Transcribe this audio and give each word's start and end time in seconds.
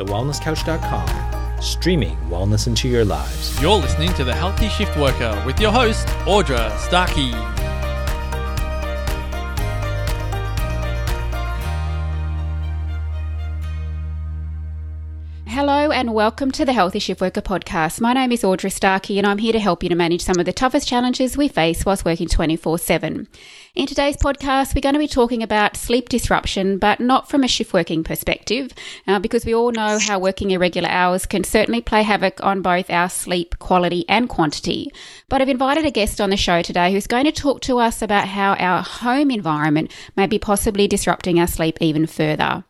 thewellnesscouch.com, 0.00 1.62
streaming 1.62 2.16
wellness 2.28 2.66
into 2.66 2.88
your 2.88 3.04
lives. 3.04 3.60
You're 3.60 3.76
listening 3.76 4.14
to 4.14 4.24
The 4.24 4.34
Healthy 4.34 4.68
Shift 4.68 4.96
Worker 4.96 5.42
with 5.46 5.60
your 5.60 5.72
host, 5.72 6.06
Audra 6.26 6.76
Starkey. 6.78 7.59
And 16.00 16.14
welcome 16.14 16.50
to 16.50 16.64
the 16.64 16.72
Healthy 16.72 16.98
Shift 16.98 17.20
Worker 17.20 17.42
podcast. 17.42 18.00
My 18.00 18.14
name 18.14 18.32
is 18.32 18.40
Audra 18.40 18.72
Starkey 18.72 19.18
and 19.18 19.26
I'm 19.26 19.36
here 19.36 19.52
to 19.52 19.58
help 19.58 19.82
you 19.82 19.90
to 19.90 19.94
manage 19.94 20.22
some 20.22 20.38
of 20.38 20.46
the 20.46 20.52
toughest 20.52 20.88
challenges 20.88 21.36
we 21.36 21.46
face 21.46 21.84
whilst 21.84 22.06
working 22.06 22.26
24 22.26 22.78
7. 22.78 23.28
In 23.74 23.86
today's 23.86 24.16
podcast, 24.16 24.74
we're 24.74 24.80
going 24.80 24.94
to 24.94 24.98
be 24.98 25.06
talking 25.06 25.42
about 25.42 25.76
sleep 25.76 26.08
disruption, 26.08 26.78
but 26.78 27.00
not 27.00 27.28
from 27.28 27.44
a 27.44 27.48
shift 27.48 27.74
working 27.74 28.02
perspective, 28.02 28.72
uh, 29.06 29.18
because 29.18 29.44
we 29.44 29.54
all 29.54 29.72
know 29.72 29.98
how 29.98 30.18
working 30.18 30.52
irregular 30.52 30.88
hours 30.88 31.26
can 31.26 31.44
certainly 31.44 31.82
play 31.82 32.02
havoc 32.02 32.42
on 32.42 32.62
both 32.62 32.88
our 32.88 33.10
sleep 33.10 33.58
quality 33.58 34.06
and 34.08 34.30
quantity. 34.30 34.90
But 35.28 35.42
I've 35.42 35.50
invited 35.50 35.84
a 35.84 35.90
guest 35.90 36.18
on 36.18 36.30
the 36.30 36.36
show 36.38 36.62
today 36.62 36.92
who's 36.92 37.06
going 37.06 37.26
to 37.26 37.32
talk 37.32 37.60
to 37.62 37.78
us 37.78 38.00
about 38.00 38.26
how 38.26 38.54
our 38.54 38.82
home 38.82 39.30
environment 39.30 39.92
may 40.16 40.26
be 40.26 40.38
possibly 40.38 40.88
disrupting 40.88 41.38
our 41.38 41.46
sleep 41.46 41.76
even 41.78 42.06
further. 42.06 42.64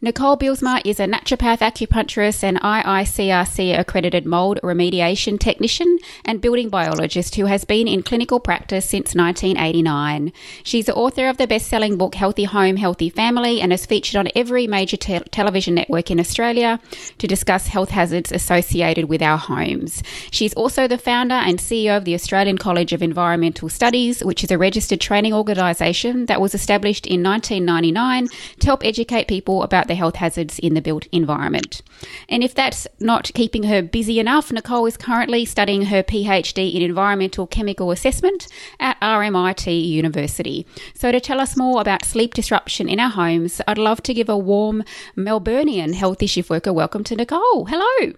Nicole 0.00 0.36
Bijlsma 0.36 0.80
is 0.84 1.00
a 1.00 1.06
naturopath 1.06 1.58
acupuncturist 1.58 2.42
and 2.42 2.60
IICRC 2.60 3.78
accredited 3.78 4.26
mold 4.26 4.60
remediation 4.62 5.38
technician 5.38 5.98
and 6.24 6.40
building 6.40 6.68
biologist 6.68 7.34
who 7.34 7.46
has 7.46 7.64
been 7.64 7.88
in 7.88 8.02
clinical 8.02 8.40
practice 8.40 8.84
since 8.84 9.14
1989. 9.14 10.32
She's 10.62 10.86
the 10.86 10.94
author 10.94 11.28
of 11.28 11.36
the 11.36 11.46
best 11.46 11.68
selling 11.68 11.96
book 11.96 12.14
Healthy 12.14 12.44
Home, 12.44 12.76
Healthy 12.76 13.10
Family 13.10 13.60
and 13.60 13.72
has 13.72 13.86
featured 13.86 14.16
on 14.16 14.28
every 14.34 14.66
major 14.66 14.96
te- 14.96 15.20
television 15.30 15.74
network 15.74 16.10
in 16.10 16.20
Australia 16.20 16.80
to 17.18 17.26
discuss 17.26 17.68
health 17.68 17.90
hazards 17.90 18.32
associated 18.32 19.08
with 19.08 19.22
our 19.22 19.38
homes. 19.38 20.02
She's 20.30 20.54
also 20.54 20.86
the 20.86 20.98
founder 20.98 21.34
and 21.34 21.58
CEO 21.58 21.96
of 21.96 22.04
the 22.04 22.14
Australian 22.14 22.58
College 22.58 22.92
of 22.92 23.02
Environmental 23.02 23.68
Studies, 23.68 24.24
which 24.24 24.44
is 24.44 24.50
a 24.50 24.58
registered 24.58 25.00
training 25.00 25.32
organisation 25.32 26.26
that 26.26 26.40
was 26.40 26.54
established 26.54 27.06
in 27.06 27.22
1999 27.22 28.28
to 28.60 28.66
help 28.66 28.84
educate 28.84 29.28
people 29.28 29.62
about 29.62 29.77
the 29.86 29.94
health 29.94 30.16
hazards 30.16 30.58
in 30.58 30.74
the 30.74 30.80
built 30.80 31.06
environment. 31.12 31.82
And 32.28 32.42
if 32.42 32.54
that's 32.54 32.86
not 32.98 33.30
keeping 33.34 33.64
her 33.64 33.82
busy 33.82 34.18
enough, 34.18 34.50
Nicole 34.50 34.86
is 34.86 34.96
currently 34.96 35.44
studying 35.44 35.82
her 35.82 36.02
PhD 36.02 36.74
in 36.74 36.82
environmental 36.82 37.46
chemical 37.46 37.90
assessment 37.90 38.48
at 38.80 39.00
RMIT 39.00 39.88
University. 39.88 40.66
So, 40.94 41.12
to 41.12 41.20
tell 41.20 41.40
us 41.40 41.56
more 41.56 41.80
about 41.80 42.04
sleep 42.04 42.34
disruption 42.34 42.88
in 42.88 43.00
our 43.00 43.10
homes, 43.10 43.60
I'd 43.68 43.78
love 43.78 44.02
to 44.04 44.14
give 44.14 44.28
a 44.28 44.36
warm 44.36 44.84
Melburnian 45.16 45.94
healthy 45.94 46.26
shift 46.26 46.50
worker 46.50 46.72
welcome 46.72 47.04
to 47.04 47.16
Nicole. 47.16 47.66
Hello. 47.66 48.12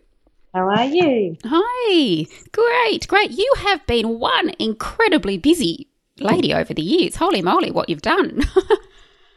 How 0.53 0.69
are 0.69 0.87
you? 0.87 1.37
Hi. 1.45 2.27
Great, 2.53 3.07
great. 3.07 3.31
You 3.31 3.53
have 3.59 3.87
been 3.87 4.19
one 4.19 4.53
incredibly 4.59 5.39
busy 5.39 5.89
lady 6.19 6.53
over 6.53 6.75
the 6.75 6.83
years. 6.83 7.17
Holy 7.17 7.41
moly, 7.41 7.71
what 7.71 7.89
you've 7.89 8.03
done. 8.03 8.43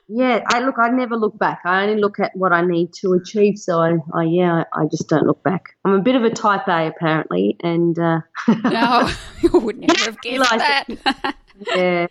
Yeah, 0.07 0.43
I 0.47 0.59
look. 0.59 0.75
I 0.77 0.89
never 0.89 1.15
look 1.15 1.37
back. 1.39 1.61
I 1.65 1.83
only 1.83 1.99
look 2.01 2.19
at 2.19 2.35
what 2.35 2.51
I 2.51 2.65
need 2.65 2.93
to 3.01 3.13
achieve. 3.13 3.57
So 3.57 3.79
I, 3.79 3.97
I 4.13 4.23
yeah, 4.23 4.63
I 4.73 4.85
just 4.85 5.07
don't 5.07 5.25
look 5.25 5.41
back. 5.43 5.75
I'm 5.85 5.93
a 5.93 6.01
bit 6.01 6.15
of 6.15 6.23
a 6.23 6.29
type 6.29 6.67
A 6.67 6.87
apparently, 6.87 7.55
and 7.61 7.97
uh, 7.97 8.19
no, 8.63 9.09
you 9.41 9.49
would 9.59 9.79
never 9.79 9.99
have 10.05 10.21
guessed 10.21 10.49
that. 10.51 11.35
yeah. 11.75 12.07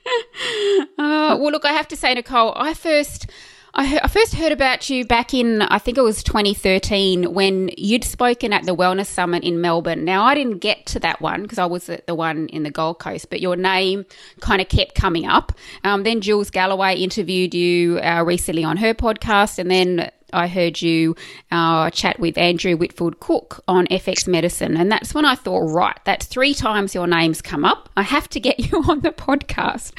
Uh, 0.99 1.37
well, 1.39 1.53
look, 1.53 1.65
I 1.65 1.73
have 1.73 1.89
to 1.89 1.97
say, 1.97 2.15
Nicole, 2.15 2.53
I 2.57 2.75
first. 2.75 3.31
I, 3.75 4.01
I, 4.03 4.09
first 4.09 4.35
heard 4.35 4.53
about 4.53 4.91
you 4.91 5.07
back 5.07 5.33
in, 5.33 5.63
I 5.63 5.79
think 5.79 5.97
it 5.97 6.03
was 6.03 6.23
2013, 6.23 7.33
when 7.33 7.71
you'd 7.79 8.05
spoken 8.05 8.53
at 8.53 8.65
the 8.65 8.77
Wellness 8.77 9.07
Summit 9.07 9.45
in 9.45 9.63
Melbourne. 9.63 10.05
Now, 10.05 10.25
I 10.25 10.35
didn't 10.35 10.59
get 10.59 10.85
to 10.87 11.01
that 11.01 11.23
one 11.23 11.43
because 11.43 11.59
I 11.59 11.65
was 11.65 11.89
at 11.89 12.07
the 12.07 12.15
one 12.15 12.49
in 12.49 12.65
the 12.65 12.71
Gold 12.71 12.99
Coast, 12.99 13.31
but 13.31 13.41
your 13.41 13.57
name 13.57 14.05
kind 14.41 14.61
of 14.61 14.69
kept 14.69 14.95
coming 14.95 15.27
up. 15.27 15.53
Um, 15.85 16.03
then 16.03 16.21
Jules 16.21 16.51
Galloway 16.51 16.97
interviewed 16.97 17.55
you 17.55 17.99
uh, 18.01 18.23
recently 18.27 18.63
on 18.63 18.77
her 18.77 18.93
podcast, 18.93 19.59
and 19.59 19.71
then 19.71 20.11
I 20.33 20.47
heard 20.49 20.81
you 20.81 21.17
uh, 21.51 21.91
chat 21.91 22.19
with 22.19 22.39
Andrew 22.39 22.77
Whitfield 22.77 23.21
Cook 23.21 23.63
on 23.69 23.87
FX 23.87 24.27
Medicine, 24.27 24.77
and 24.77 24.91
that's 24.91 25.15
when 25.15 25.25
I 25.25 25.35
thought, 25.35 25.71
right, 25.71 25.99
that's 26.05 26.27
three 26.27 26.55
times 26.55 26.95
your 26.95 27.07
name's 27.07 27.43
come 27.43 27.65
up. 27.65 27.89
I 27.97 28.03
have 28.03 28.29
to 28.31 28.41
get 28.41 28.59
you 28.73 28.83
on 28.89 29.01
the 29.01 29.11
podcast. 29.11 29.93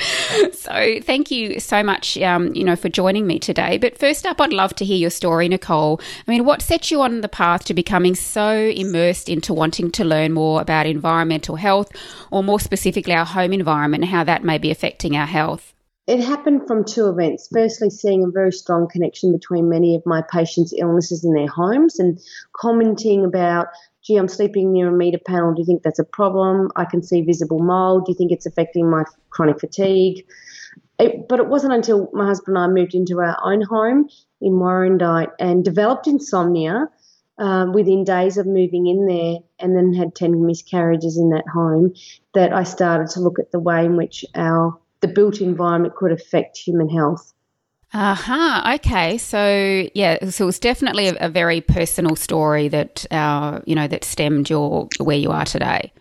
so 0.53 1.01
thank 1.01 1.31
you 1.31 1.59
so 1.59 1.83
much, 1.83 2.17
um, 2.19 2.53
you 2.53 2.63
know, 2.63 2.75
for 2.75 2.89
joining 2.89 3.27
me 3.27 3.39
today. 3.39 3.77
But 3.77 3.97
first 3.97 4.25
up, 4.25 4.39
I'd 4.39 4.53
love 4.53 4.73
to 4.75 4.85
hear 4.85 4.97
your 4.97 5.09
story, 5.09 5.47
Nicole. 5.47 5.99
I 6.27 6.31
mean, 6.31 6.45
what 6.45 6.61
set 6.61 6.91
you 6.91 7.01
on 7.01 7.21
the 7.21 7.29
path 7.29 7.65
to 7.65 7.73
becoming 7.73 8.15
so 8.15 8.51
immersed 8.51 9.29
into 9.29 9.53
wanting 9.53 9.91
to 9.91 10.03
learn 10.03 10.33
more 10.33 10.61
about 10.61 10.85
environmental 10.85 11.55
health, 11.55 11.91
or 12.31 12.43
more 12.43 12.59
specifically, 12.59 13.13
our 13.13 13.25
home 13.25 13.53
environment 13.53 14.03
and 14.03 14.11
how 14.11 14.23
that 14.23 14.43
may 14.43 14.57
be 14.57 14.71
affecting 14.71 15.15
our 15.15 15.25
health? 15.25 15.72
It 16.05 16.19
happened 16.19 16.67
from 16.67 16.83
two 16.83 17.07
events. 17.07 17.47
Firstly, 17.51 17.89
seeing 17.89 18.25
a 18.25 18.29
very 18.29 18.51
strong 18.51 18.89
connection 18.89 19.31
between 19.31 19.69
many 19.69 19.95
of 19.95 20.05
my 20.05 20.21
patients' 20.21 20.73
illnesses 20.77 21.23
in 21.23 21.33
their 21.33 21.47
homes 21.47 21.97
and 21.97 22.19
commenting 22.53 23.23
about, 23.23 23.67
gee, 24.03 24.17
I'm 24.17 24.27
sleeping 24.27 24.73
near 24.73 24.89
a 24.89 24.91
meter 24.91 25.19
panel. 25.25 25.53
Do 25.53 25.61
you 25.61 25.65
think 25.65 25.81
that's 25.81 25.99
a 25.99 26.03
problem? 26.03 26.71
I 26.75 26.83
can 26.83 27.01
see 27.03 27.21
visible 27.21 27.59
mold. 27.59 28.05
Do 28.05 28.11
you 28.11 28.17
think 28.17 28.33
it's 28.33 28.45
affecting 28.45 28.89
my 28.89 29.05
chronic 29.29 29.61
fatigue? 29.61 30.25
It, 30.99 31.29
but 31.29 31.39
it 31.39 31.47
wasn't 31.47 31.73
until 31.73 32.09
my 32.11 32.25
husband 32.25 32.57
and 32.57 32.65
I 32.65 32.67
moved 32.67 32.95
into 32.95 33.21
our 33.21 33.37
own 33.41 33.61
home 33.61 34.09
in 34.41 34.53
Warrandyte 34.53 35.31
and 35.39 35.63
developed 35.63 36.07
insomnia 36.07 36.89
um, 37.37 37.71
within 37.71 38.03
days 38.03 38.37
of 38.37 38.45
moving 38.45 38.87
in 38.87 39.07
there 39.07 39.37
and 39.57 39.75
then 39.75 39.93
had 39.93 40.15
10 40.15 40.45
miscarriages 40.45 41.17
in 41.17 41.29
that 41.29 41.47
home 41.47 41.93
that 42.33 42.51
I 42.53 42.63
started 42.63 43.09
to 43.11 43.21
look 43.21 43.39
at 43.39 43.51
the 43.51 43.59
way 43.59 43.85
in 43.85 43.95
which 43.95 44.25
our 44.35 44.77
the 45.03 45.07
built 45.09 45.41
environment 45.41 45.95
could 45.95 46.11
affect 46.11 46.57
human 46.57 46.89
health. 46.89 47.33
Aha. 47.93 48.63
Uh-huh. 48.63 48.75
Okay. 48.75 49.19
So 49.19 49.87
yeah, 49.93 50.29
so 50.29 50.47
it's 50.47 50.57
definitely 50.57 51.09
a, 51.09 51.15
a, 51.19 51.29
very 51.29 51.61
personal 51.61 52.15
story 52.15 52.67
that 52.69 53.05
uh, 53.11 53.59
you 53.65 53.75
know 53.75 53.87
that 53.87 54.03
stemmed 54.03 54.49
your 54.49 54.87
where 54.99 55.17
you 55.17 55.29
are 55.29 55.45
today. 55.45 55.93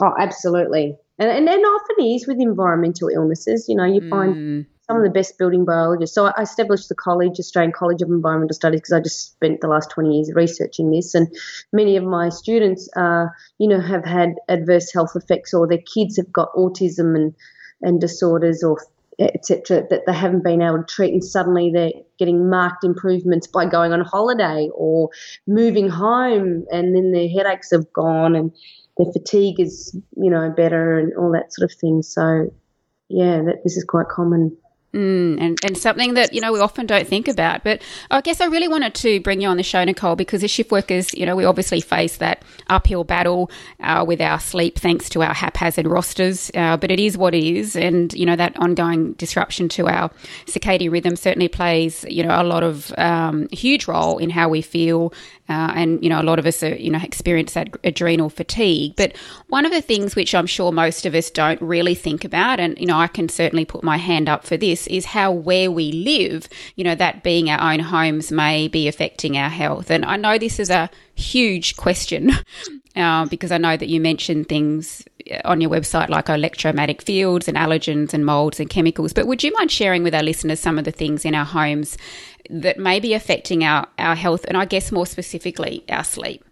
Oh, 0.00 0.14
absolutely, 0.20 0.96
and 1.18 1.28
and, 1.28 1.48
and 1.48 1.64
often 1.64 2.06
is 2.06 2.28
with 2.28 2.38
environmental 2.40 3.08
illnesses. 3.08 3.66
You 3.68 3.76
know, 3.76 3.84
you 3.84 4.02
mm. 4.02 4.10
find 4.10 4.66
some 4.88 4.96
of 4.96 5.02
the 5.02 5.10
best 5.10 5.38
building 5.38 5.64
biologists. 5.64 6.14
So 6.14 6.26
I 6.26 6.42
established 6.42 6.88
the 6.88 6.94
college, 6.94 7.38
Australian 7.38 7.72
College 7.72 8.00
of 8.00 8.08
Environmental 8.08 8.54
Studies, 8.54 8.80
because 8.80 8.92
I 8.92 9.00
just 9.00 9.32
spent 9.32 9.60
the 9.60 9.68
last 9.68 9.90
20 9.90 10.14
years 10.14 10.32
researching 10.34 10.90
this. 10.90 11.14
And 11.14 11.28
many 11.72 11.96
of 11.96 12.04
my 12.04 12.30
students, 12.30 12.88
uh, 12.96 13.26
you 13.58 13.68
know, 13.68 13.80
have 13.80 14.04
had 14.04 14.36
adverse 14.48 14.90
health 14.92 15.12
effects 15.14 15.52
or 15.52 15.66
their 15.66 15.82
kids 15.94 16.16
have 16.16 16.32
got 16.32 16.54
autism 16.54 17.14
and 17.16 17.34
and 17.82 18.00
disorders 18.00 18.62
or 18.62 18.78
etc. 19.18 19.84
that 19.90 20.02
they 20.06 20.12
haven't 20.12 20.44
been 20.44 20.62
able 20.62 20.78
to 20.78 20.84
treat, 20.84 21.12
and 21.12 21.24
suddenly 21.24 21.70
they're 21.74 21.90
getting 22.18 22.48
marked 22.48 22.84
improvements 22.84 23.46
by 23.48 23.66
going 23.66 23.92
on 23.92 24.00
holiday 24.00 24.68
or 24.74 25.10
moving 25.46 25.88
home, 25.88 26.64
and 26.70 26.94
then 26.94 27.12
their 27.12 27.28
headaches 27.28 27.70
have 27.72 27.92
gone 27.92 28.36
and 28.36 28.52
their 28.96 29.12
fatigue 29.12 29.60
is 29.60 29.96
you 30.16 30.30
know 30.30 30.52
better 30.56 30.98
and 30.98 31.12
all 31.16 31.32
that 31.32 31.52
sort 31.52 31.70
of 31.70 31.76
thing. 31.78 32.02
So 32.02 32.52
yeah, 33.08 33.42
that 33.42 33.62
this 33.64 33.76
is 33.76 33.84
quite 33.84 34.08
common. 34.08 34.56
Mm, 34.94 35.38
and, 35.38 35.58
and 35.62 35.76
something 35.76 36.14
that, 36.14 36.32
you 36.32 36.40
know, 36.40 36.50
we 36.50 36.60
often 36.60 36.86
don't 36.86 37.06
think 37.06 37.28
about. 37.28 37.62
But 37.62 37.82
I 38.10 38.22
guess 38.22 38.40
I 38.40 38.46
really 38.46 38.68
wanted 38.68 38.94
to 38.96 39.20
bring 39.20 39.42
you 39.42 39.48
on 39.48 39.58
the 39.58 39.62
show, 39.62 39.84
Nicole, 39.84 40.16
because 40.16 40.42
as 40.42 40.50
shift 40.50 40.70
workers, 40.70 41.12
you 41.12 41.26
know, 41.26 41.36
we 41.36 41.44
obviously 41.44 41.82
face 41.82 42.16
that 42.16 42.42
uphill 42.68 43.04
battle 43.04 43.50
uh, 43.80 44.02
with 44.08 44.22
our 44.22 44.40
sleep 44.40 44.78
thanks 44.78 45.10
to 45.10 45.22
our 45.22 45.34
haphazard 45.34 45.86
rosters. 45.86 46.50
Uh, 46.54 46.78
but 46.78 46.90
it 46.90 46.98
is 46.98 47.18
what 47.18 47.34
it 47.34 47.44
is. 47.44 47.76
And, 47.76 48.14
you 48.14 48.24
know, 48.24 48.36
that 48.36 48.58
ongoing 48.58 49.12
disruption 49.14 49.68
to 49.70 49.88
our 49.88 50.08
circadian 50.46 50.90
rhythm 50.90 51.16
certainly 51.16 51.48
plays, 51.48 52.06
you 52.08 52.22
know, 52.22 52.40
a 52.40 52.44
lot 52.44 52.62
of 52.62 52.90
um, 52.96 53.46
huge 53.52 53.88
role 53.88 54.16
in 54.16 54.30
how 54.30 54.48
we 54.48 54.62
feel 54.62 55.12
uh, 55.48 55.72
and 55.74 56.02
you 56.02 56.10
know 56.10 56.20
a 56.20 56.22
lot 56.22 56.38
of 56.38 56.46
us 56.46 56.62
are, 56.62 56.74
you 56.74 56.90
know 56.90 57.00
experience 57.02 57.54
that 57.54 57.68
adrenal 57.84 58.28
fatigue 58.28 58.94
but 58.96 59.16
one 59.48 59.64
of 59.64 59.72
the 59.72 59.80
things 59.80 60.14
which 60.14 60.34
i'm 60.34 60.46
sure 60.46 60.72
most 60.72 61.06
of 61.06 61.14
us 61.14 61.30
don't 61.30 61.60
really 61.62 61.94
think 61.94 62.24
about 62.24 62.60
and 62.60 62.78
you 62.78 62.86
know 62.86 62.98
i 62.98 63.06
can 63.06 63.28
certainly 63.28 63.64
put 63.64 63.82
my 63.82 63.96
hand 63.96 64.28
up 64.28 64.44
for 64.44 64.56
this 64.56 64.77
is 64.86 65.04
how 65.04 65.30
where 65.32 65.70
we 65.70 65.92
live 65.92 66.48
you 66.76 66.84
know 66.84 66.94
that 66.94 67.22
being 67.22 67.50
our 67.50 67.72
own 67.72 67.80
homes 67.80 68.30
may 68.30 68.68
be 68.68 68.88
affecting 68.88 69.36
our 69.36 69.50
health 69.50 69.90
and 69.90 70.04
i 70.04 70.16
know 70.16 70.38
this 70.38 70.58
is 70.58 70.70
a 70.70 70.88
huge 71.14 71.76
question 71.76 72.30
uh, 72.96 73.26
because 73.26 73.50
i 73.50 73.58
know 73.58 73.76
that 73.76 73.88
you 73.88 74.00
mentioned 74.00 74.48
things 74.48 75.04
on 75.44 75.60
your 75.60 75.70
website 75.70 76.08
like 76.08 76.28
electromagnetic 76.28 77.02
fields 77.02 77.48
and 77.48 77.56
allergens 77.56 78.14
and 78.14 78.24
molds 78.24 78.60
and 78.60 78.70
chemicals 78.70 79.12
but 79.12 79.26
would 79.26 79.42
you 79.42 79.52
mind 79.54 79.70
sharing 79.70 80.02
with 80.02 80.14
our 80.14 80.22
listeners 80.22 80.60
some 80.60 80.78
of 80.78 80.84
the 80.84 80.92
things 80.92 81.24
in 81.24 81.34
our 81.34 81.44
homes 81.44 81.98
that 82.50 82.78
may 82.78 83.00
be 83.00 83.14
affecting 83.14 83.64
our, 83.64 83.86
our 83.98 84.14
health 84.14 84.44
and 84.46 84.56
I 84.56 84.64
guess 84.64 84.92
more 84.92 85.06
specifically 85.06 85.84
our 85.88 86.04
sleep? 86.04 86.44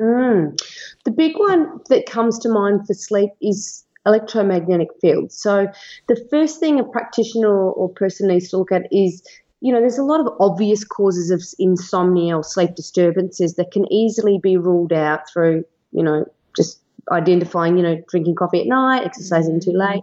Mm. 0.00 0.58
The 1.04 1.10
big 1.10 1.36
one 1.36 1.80
that 1.88 2.06
comes 2.06 2.38
to 2.40 2.48
mind 2.48 2.86
for 2.86 2.94
sleep 2.94 3.30
is 3.40 3.84
electromagnetic 4.06 4.88
fields. 5.00 5.36
So, 5.36 5.68
the 6.08 6.26
first 6.30 6.60
thing 6.60 6.80
a 6.80 6.84
practitioner 6.84 7.54
or 7.54 7.88
person 7.88 8.28
needs 8.28 8.48
to 8.50 8.58
look 8.58 8.72
at 8.72 8.82
is 8.90 9.22
you 9.62 9.72
know, 9.72 9.78
there's 9.78 9.98
a 9.98 10.02
lot 10.02 10.18
of 10.18 10.34
obvious 10.40 10.82
causes 10.82 11.30
of 11.30 11.40
insomnia 11.60 12.36
or 12.36 12.42
sleep 12.42 12.74
disturbances 12.74 13.54
that 13.54 13.70
can 13.70 13.90
easily 13.92 14.40
be 14.42 14.56
ruled 14.56 14.92
out 14.92 15.20
through, 15.32 15.64
you 15.92 16.02
know, 16.02 16.24
just 16.56 16.80
identifying, 17.12 17.76
you 17.76 17.82
know, 17.84 18.02
drinking 18.08 18.34
coffee 18.34 18.60
at 18.60 18.66
night, 18.66 19.04
exercising 19.04 19.60
too 19.60 19.70
mm-hmm. 19.70 19.94
late, 19.94 20.02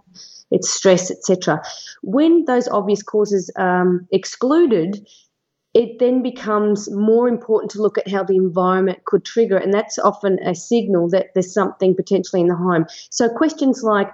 it's 0.50 0.70
stress, 0.70 1.10
etc. 1.10 1.62
When 2.02 2.46
those 2.46 2.68
obvious 2.68 3.02
causes 3.02 3.50
um, 3.56 4.08
excluded, 4.10 5.06
it 5.72 5.98
then 5.98 6.22
becomes 6.22 6.90
more 6.90 7.28
important 7.28 7.70
to 7.72 7.82
look 7.82 7.96
at 7.96 8.08
how 8.08 8.24
the 8.24 8.36
environment 8.36 9.04
could 9.04 9.24
trigger, 9.24 9.56
and 9.56 9.72
that's 9.72 9.98
often 9.98 10.38
a 10.44 10.54
signal 10.54 11.08
that 11.10 11.28
there's 11.34 11.54
something 11.54 11.94
potentially 11.94 12.42
in 12.42 12.48
the 12.48 12.56
home. 12.56 12.86
So 13.10 13.28
questions 13.28 13.82
like 13.82 14.12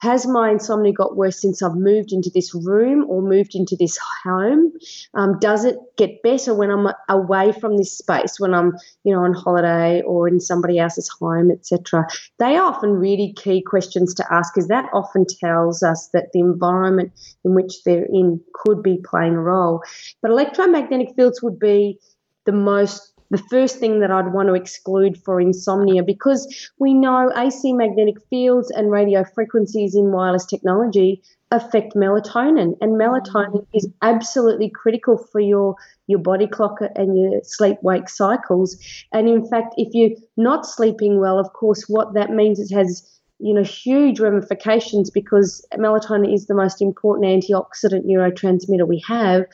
has 0.00 0.26
my 0.26 0.50
insomnia 0.50 0.92
got 0.92 1.16
worse 1.16 1.40
since 1.40 1.62
I've 1.62 1.74
moved 1.74 2.12
into 2.12 2.30
this 2.32 2.54
room 2.54 3.04
or 3.08 3.20
moved 3.20 3.54
into 3.54 3.76
this 3.76 3.98
home? 4.24 4.72
Um, 5.14 5.38
does 5.40 5.64
it 5.64 5.76
get 5.96 6.22
better 6.22 6.54
when 6.54 6.70
I'm 6.70 6.88
away 7.08 7.52
from 7.52 7.76
this 7.76 7.96
space, 7.96 8.38
when 8.38 8.54
I'm, 8.54 8.76
you 9.04 9.12
know, 9.12 9.24
on 9.24 9.34
holiday 9.34 10.02
or 10.02 10.28
in 10.28 10.40
somebody 10.40 10.78
else's 10.78 11.08
home, 11.08 11.50
etc.? 11.50 12.06
They 12.38 12.56
are 12.56 12.72
often 12.72 12.90
really 12.90 13.32
key 13.32 13.60
questions 13.62 14.14
to 14.14 14.32
ask 14.32 14.54
because 14.54 14.68
that 14.68 14.88
often 14.92 15.26
tells 15.26 15.82
us 15.82 16.08
that 16.12 16.32
the 16.32 16.40
environment 16.40 17.12
in 17.44 17.54
which 17.54 17.82
they're 17.84 18.06
in 18.06 18.40
could 18.54 18.82
be 18.82 19.00
playing 19.04 19.34
a 19.34 19.40
role. 19.40 19.82
But 20.22 20.30
electromagnetic 20.30 21.16
fields 21.16 21.42
would 21.42 21.58
be 21.58 21.98
the 22.44 22.52
most 22.52 23.12
the 23.30 23.38
first 23.50 23.78
thing 23.78 24.00
that 24.00 24.10
I'd 24.10 24.32
want 24.32 24.48
to 24.48 24.54
exclude 24.54 25.18
for 25.22 25.40
insomnia 25.40 26.02
because 26.02 26.70
we 26.78 26.94
know 26.94 27.30
AC 27.36 27.72
magnetic 27.72 28.16
fields 28.30 28.70
and 28.70 28.90
radio 28.90 29.24
frequencies 29.24 29.94
in 29.94 30.12
wireless 30.12 30.46
technology 30.46 31.22
affect 31.50 31.94
melatonin 31.94 32.76
and 32.80 32.92
melatonin 33.00 33.66
is 33.72 33.88
absolutely 34.02 34.70
critical 34.70 35.16
for 35.16 35.40
your 35.40 35.76
your 36.06 36.18
body 36.18 36.46
clock 36.46 36.78
and 36.94 37.18
your 37.18 37.40
sleep 37.42 37.78
wake 37.82 38.08
cycles. 38.08 38.76
And 39.12 39.28
in 39.28 39.46
fact 39.48 39.74
if 39.76 39.88
you're 39.92 40.16
not 40.36 40.66
sleeping 40.66 41.20
well 41.20 41.38
of 41.38 41.52
course 41.52 41.84
what 41.88 42.14
that 42.14 42.30
means 42.30 42.58
is 42.58 42.70
has 42.70 43.17
you 43.40 43.54
know, 43.54 43.62
huge 43.62 44.18
ramifications 44.18 45.10
because 45.10 45.64
melatonin 45.74 46.32
is 46.34 46.46
the 46.46 46.54
most 46.54 46.82
important 46.82 47.26
antioxidant 47.26 48.04
neurotransmitter 48.04 48.86
we 48.86 49.02
have 49.06 49.44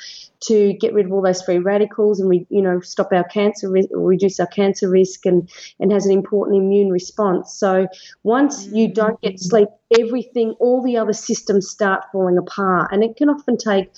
to 0.40 0.72
get 0.74 0.94
rid 0.94 1.06
of 1.06 1.12
all 1.12 1.22
those 1.22 1.42
free 1.42 1.58
radicals 1.58 2.18
and 2.18 2.28
we, 2.28 2.46
you 2.48 2.62
know, 2.62 2.80
stop 2.80 3.12
our 3.12 3.24
cancer, 3.24 3.68
reduce 3.68 4.40
our 4.40 4.46
cancer 4.46 4.88
risk, 4.88 5.26
and 5.26 5.50
and 5.80 5.92
has 5.92 6.06
an 6.06 6.12
important 6.12 6.56
immune 6.56 6.90
response. 6.90 7.54
So 7.54 7.86
once 8.22 8.66
you 8.66 8.92
don't 8.92 9.20
get 9.20 9.38
sleep, 9.38 9.68
everything, 9.98 10.52
all 10.60 10.82
the 10.82 10.96
other 10.96 11.12
systems 11.12 11.68
start 11.68 12.04
falling 12.10 12.38
apart, 12.38 12.90
and 12.92 13.04
it 13.04 13.16
can 13.16 13.28
often 13.28 13.58
take 13.58 13.90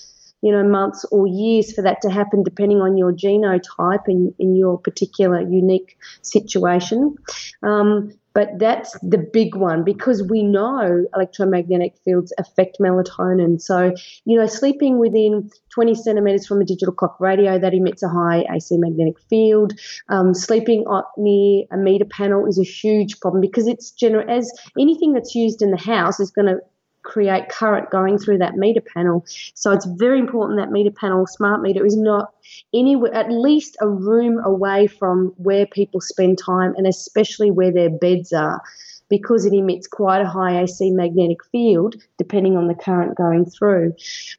you 0.42 0.52
know, 0.52 0.62
months 0.62 1.04
or 1.10 1.26
years 1.26 1.72
for 1.72 1.82
that 1.82 2.02
to 2.02 2.10
happen, 2.10 2.42
depending 2.42 2.80
on 2.80 2.96
your 2.96 3.12
genotype 3.12 4.04
and 4.06 4.34
in 4.38 4.54
your 4.54 4.78
particular 4.78 5.40
unique 5.40 5.98
situation. 6.22 7.16
Um, 7.62 8.12
but 8.36 8.50
that's 8.58 8.92
the 9.00 9.16
big 9.16 9.54
one 9.54 9.82
because 9.82 10.22
we 10.22 10.42
know 10.42 11.06
electromagnetic 11.14 11.94
fields 12.04 12.34
affect 12.36 12.76
melatonin. 12.78 13.58
So, 13.58 13.94
you 14.26 14.38
know, 14.38 14.46
sleeping 14.46 14.98
within 14.98 15.50
20 15.70 15.94
centimeters 15.94 16.46
from 16.46 16.60
a 16.60 16.66
digital 16.66 16.92
clock 16.92 17.18
radio 17.18 17.58
that 17.58 17.72
emits 17.72 18.02
a 18.02 18.10
high 18.10 18.44
AC 18.54 18.76
magnetic 18.76 19.18
field, 19.30 19.72
um, 20.10 20.34
sleeping 20.34 20.84
near 21.16 21.64
a 21.72 21.78
meter 21.78 22.04
panel 22.04 22.44
is 22.44 22.58
a 22.58 22.62
huge 22.62 23.20
problem 23.20 23.40
because 23.40 23.66
it's 23.66 23.90
general 23.92 24.30
as 24.30 24.52
anything 24.78 25.14
that's 25.14 25.34
used 25.34 25.62
in 25.62 25.70
the 25.70 25.78
house 25.78 26.20
is 26.20 26.30
going 26.30 26.46
to 26.46 26.58
create 27.06 27.48
current 27.48 27.90
going 27.90 28.18
through 28.18 28.38
that 28.38 28.56
meter 28.56 28.80
panel. 28.80 29.24
So 29.54 29.70
it's 29.72 29.86
very 29.86 30.18
important 30.18 30.58
that 30.58 30.70
meter 30.70 30.90
panel, 30.90 31.26
smart 31.26 31.62
meter, 31.62 31.86
is 31.86 31.96
not 31.96 32.34
anywhere, 32.74 33.14
at 33.14 33.30
least 33.30 33.76
a 33.80 33.88
room 33.88 34.38
away 34.44 34.86
from 34.86 35.32
where 35.36 35.66
people 35.66 36.00
spend 36.00 36.38
time 36.38 36.74
and 36.76 36.86
especially 36.86 37.50
where 37.50 37.72
their 37.72 37.90
beds 37.90 38.32
are 38.32 38.60
because 39.08 39.44
it 39.44 39.52
emits 39.52 39.86
quite 39.86 40.20
a 40.20 40.28
high 40.28 40.60
AC 40.62 40.90
magnetic 40.90 41.44
field 41.44 41.96
depending 42.18 42.56
on 42.56 42.68
the 42.68 42.74
current 42.74 43.16
going 43.16 43.44
through. 43.44 43.94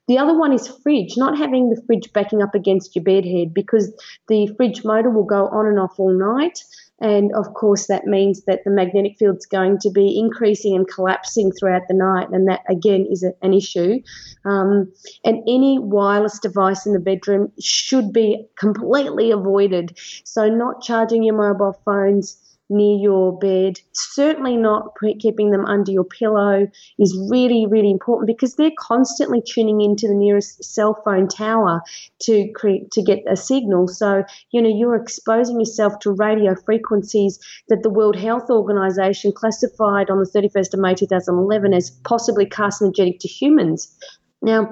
The 0.07 0.17
other 0.17 0.37
one 0.37 0.53
is 0.53 0.67
fridge, 0.67 1.17
not 1.17 1.37
having 1.37 1.69
the 1.69 1.81
fridge 1.85 2.11
backing 2.13 2.41
up 2.41 2.55
against 2.55 2.95
your 2.95 3.03
bed 3.03 3.25
head 3.25 3.53
because 3.53 3.93
the 4.27 4.47
fridge 4.57 4.83
motor 4.83 5.09
will 5.09 5.23
go 5.23 5.47
on 5.47 5.67
and 5.67 5.79
off 5.79 5.99
all 5.99 6.11
night. 6.11 6.63
And 6.99 7.31
of 7.35 7.53
course, 7.53 7.87
that 7.87 8.05
means 8.05 8.43
that 8.45 8.63
the 8.63 8.71
magnetic 8.71 9.17
field's 9.19 9.45
going 9.45 9.77
to 9.79 9.91
be 9.91 10.17
increasing 10.17 10.75
and 10.75 10.87
collapsing 10.87 11.51
throughout 11.51 11.87
the 11.87 11.93
night. 11.93 12.29
And 12.31 12.47
that, 12.47 12.61
again, 12.67 13.05
is 13.09 13.23
an 13.23 13.53
issue. 13.53 14.01
Um, 14.45 14.91
and 15.23 15.43
any 15.47 15.77
wireless 15.77 16.39
device 16.39 16.87
in 16.87 16.93
the 16.93 16.99
bedroom 16.99 17.51
should 17.59 18.11
be 18.11 18.47
completely 18.57 19.29
avoided. 19.29 19.95
So, 20.23 20.49
not 20.49 20.81
charging 20.81 21.21
your 21.21 21.35
mobile 21.35 21.79
phones 21.85 22.41
near 22.69 22.97
your 22.97 23.37
bed. 23.37 23.79
Certainly 23.93 24.57
not 24.57 24.93
keeping 25.19 25.51
them 25.51 25.65
under 25.65 25.91
your 25.91 26.03
pillow 26.03 26.67
is 26.99 27.27
really, 27.29 27.65
really 27.65 27.91
important 27.91 28.27
because 28.27 28.55
they're 28.55 28.71
constantly 28.77 29.41
tuning 29.41 29.81
into 29.81 30.07
the 30.07 30.13
nearest 30.13 30.63
cell 30.63 31.01
phone 31.05 31.27
tower 31.27 31.81
to 32.21 32.51
create 32.53 32.91
to 32.91 33.01
get 33.01 33.19
a 33.27 33.35
signal. 33.35 33.87
So 33.87 34.23
you 34.51 34.61
know 34.61 34.69
you're 34.69 34.95
exposing 34.95 35.59
yourself 35.59 35.99
to 35.99 36.11
radio 36.11 36.55
frequencies 36.55 37.39
that 37.69 37.83
the 37.83 37.89
World 37.89 38.15
Health 38.15 38.49
Organization 38.49 39.31
classified 39.31 40.09
on 40.09 40.19
the 40.19 40.29
31st 40.29 40.73
of 40.73 40.79
May 40.79 40.95
2011 40.95 41.73
as 41.73 41.91
possibly 42.03 42.45
carcinogenic 42.45 43.19
to 43.19 43.27
humans. 43.27 43.95
Now, 44.41 44.71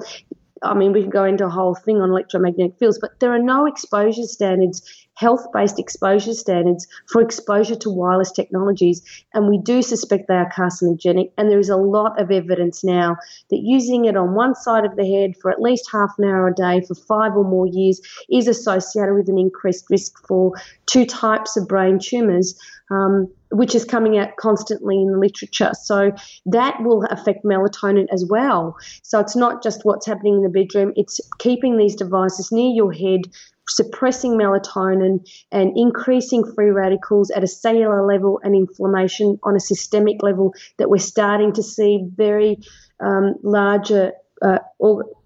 I 0.62 0.74
mean, 0.74 0.94
we 0.94 1.02
can 1.02 1.10
go 1.10 1.26
into 1.26 1.46
a 1.46 1.50
whole 1.50 1.76
thing 1.76 1.98
on 1.98 2.10
electromagnetic 2.10 2.78
fields, 2.80 3.00
but 3.00 3.20
there 3.20 3.34
are 3.34 3.40
no 3.40 3.66
exposure 3.66 4.24
standards 4.24 4.82
health 5.16 5.48
based 5.54 5.80
exposure 5.80 6.34
standards 6.34 6.88
for 7.08 7.22
exposure 7.22 7.76
to 7.76 7.90
wireless 7.90 8.32
technologies, 8.32 9.02
and 9.34 9.48
we 9.50 9.58
do 9.58 9.82
suspect 9.82 10.28
they 10.28 10.36
are 10.36 10.52
carcinogenic. 10.52 11.32
And 11.38 11.50
there 11.50 11.60
is 11.60 11.70
a 11.70 11.78
lot 11.78 12.22
of 12.22 12.32
evidence 12.32 12.84
now 12.84 13.18
that 13.50 13.60
using 13.62 14.06
it 14.06 14.16
on 14.16 14.36
one 14.36 14.56
side 14.56 14.86
of 14.86 14.96
the 14.96 15.10
head 15.10 15.36
for 15.42 15.52
at 15.52 15.62
least 15.62 15.90
half 15.92 16.12
an 16.18 16.26
hour 16.26 16.48
a 16.48 16.54
day 16.54 16.82
for 16.88 16.96
five 16.96 17.36
or 17.36 17.44
more 17.44 17.68
years 17.68 18.02
is 18.30 18.48
associated 18.48 19.16
with 19.16 19.30
an 19.30 19.38
increased 19.38 19.86
risk 19.90 20.26
for 20.28 20.54
two 20.86 21.06
types 21.06 21.58
of 21.58 21.68
brain 21.68 22.00
tumors. 22.00 22.60
Um, 22.92 23.30
which 23.52 23.74
is 23.74 23.86
coming 23.86 24.18
out 24.18 24.36
constantly 24.38 25.02
in 25.02 25.12
the 25.12 25.18
literature. 25.18 25.72
So 25.82 26.12
that 26.48 26.82
will 26.82 27.04
affect 27.06 27.46
melatonin 27.46 28.08
as 28.12 28.26
well. 28.30 28.76
So 29.02 29.20
it's 29.20 29.36
not 29.36 29.64
just 29.64 29.86
what's 29.86 30.06
happening 30.06 30.36
in 30.36 30.44
the 30.44 30.50
bedroom, 30.50 30.92
it's 30.96 31.22
keeping 31.40 31.78
these 31.78 31.96
devices 31.96 32.52
near 32.52 32.74
your 32.74 32.92
head 32.92 33.22
suppressing 33.68 34.38
melatonin 34.38 35.28
and 35.52 35.78
increasing 35.78 36.44
free 36.54 36.70
radicals 36.70 37.32
at 37.32 37.44
a 37.44 37.48
cellular 37.48 38.06
level 38.06 38.40
and 38.44 38.56
inflammation 38.56 39.40
on 39.44 39.56
a 39.56 39.60
systemic 39.60 40.22
level 40.22 40.54
that 40.78 40.90
we're 40.90 40.98
starting 40.98 41.54
to 41.54 41.64
see 41.64 42.06
very 42.16 42.58
um, 43.00 43.36
larger 43.44 44.14
uh, 44.42 44.60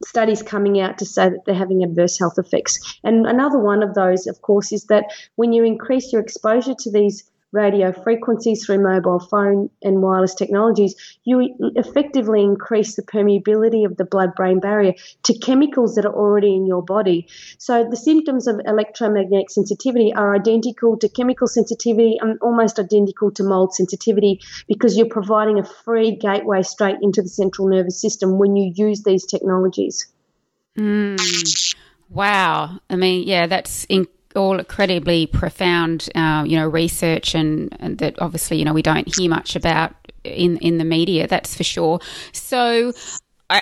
studies 0.05 0.41
coming 0.41 0.79
out 0.79 0.99
to 0.99 1.05
say 1.05 1.29
that 1.29 1.39
they're 1.45 1.55
having 1.55 1.83
adverse 1.83 2.17
health 2.19 2.37
effects. 2.37 2.99
And 3.03 3.25
another 3.25 3.59
one 3.59 3.83
of 3.83 3.93
those, 3.93 4.27
of 4.27 4.41
course, 4.41 4.71
is 4.71 4.85
that 4.85 5.05
when 5.35 5.51
you 5.51 5.63
increase 5.63 6.13
your 6.13 6.21
exposure 6.21 6.75
to 6.79 6.91
these 6.91 7.29
radio 7.51 7.91
frequencies 7.91 8.65
through 8.65 8.83
mobile 8.83 9.19
phone 9.19 9.69
and 9.81 10.01
wireless 10.01 10.35
technologies, 10.35 10.95
you 11.23 11.55
effectively 11.75 12.41
increase 12.41 12.95
the 12.95 13.01
permeability 13.01 13.85
of 13.85 13.97
the 13.97 14.05
blood 14.05 14.35
brain 14.35 14.59
barrier 14.59 14.93
to 15.23 15.37
chemicals 15.39 15.95
that 15.95 16.05
are 16.05 16.13
already 16.13 16.55
in 16.55 16.65
your 16.65 16.83
body. 16.83 17.27
So 17.57 17.87
the 17.89 17.97
symptoms 17.97 18.47
of 18.47 18.61
electromagnetic 18.65 19.49
sensitivity 19.49 20.13
are 20.13 20.35
identical 20.35 20.97
to 20.97 21.09
chemical 21.09 21.47
sensitivity 21.47 22.17
and 22.21 22.37
almost 22.41 22.79
identical 22.79 23.31
to 23.31 23.43
mold 23.43 23.73
sensitivity 23.73 24.41
because 24.67 24.95
you're 24.95 25.07
providing 25.09 25.59
a 25.59 25.63
free 25.63 26.15
gateway 26.15 26.61
straight 26.61 26.97
into 27.01 27.21
the 27.21 27.29
central 27.29 27.67
nervous 27.67 27.99
system 27.99 28.37
when 28.37 28.55
you 28.55 28.71
use 28.75 29.03
these 29.03 29.25
technologies. 29.25 30.07
Mm. 30.77 31.75
Wow. 32.09 32.79
I 32.89 32.95
mean, 32.95 33.27
yeah, 33.27 33.47
that's 33.47 33.85
all 34.35 34.59
incredibly 34.59 35.27
profound, 35.27 36.09
uh, 36.15 36.43
you 36.45 36.57
know, 36.57 36.67
research 36.67 37.35
and, 37.35 37.75
and, 37.79 37.97
that 37.97 38.21
obviously, 38.21 38.57
you 38.57 38.65
know, 38.65 38.73
we 38.73 38.81
don't 38.81 39.13
hear 39.15 39.29
much 39.29 39.55
about 39.55 39.93
in 40.23 40.57
in 40.57 40.77
the 40.77 40.85
media. 40.85 41.27
That's 41.27 41.55
for 41.55 41.63
sure. 41.63 41.99
So. 42.31 42.93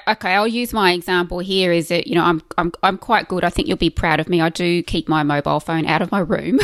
Okay, 0.06 0.34
I'll 0.34 0.50
use 0.50 0.74
my 0.74 0.92
example 0.92 1.40
here. 1.40 1.72
Is 1.72 1.88
that 1.88 2.08
you 2.08 2.16
know 2.16 2.26
I'm 2.26 2.42
I'm 2.58 2.74
I'm 2.84 2.98
quite 2.98 3.30
good. 3.30 3.46
I 3.46 3.50
think 3.50 3.70
you'll 3.70 3.78
be 3.78 3.90
proud 3.90 4.20
of 4.20 4.28
me. 4.28 4.42
I 4.42 4.50
do 4.50 4.84
keep 4.84 5.08
my 5.08 5.24
mobile 5.24 5.62
phone 5.62 5.86
out 5.86 6.02
of 6.02 6.12
my 6.12 6.20
room, 6.20 6.60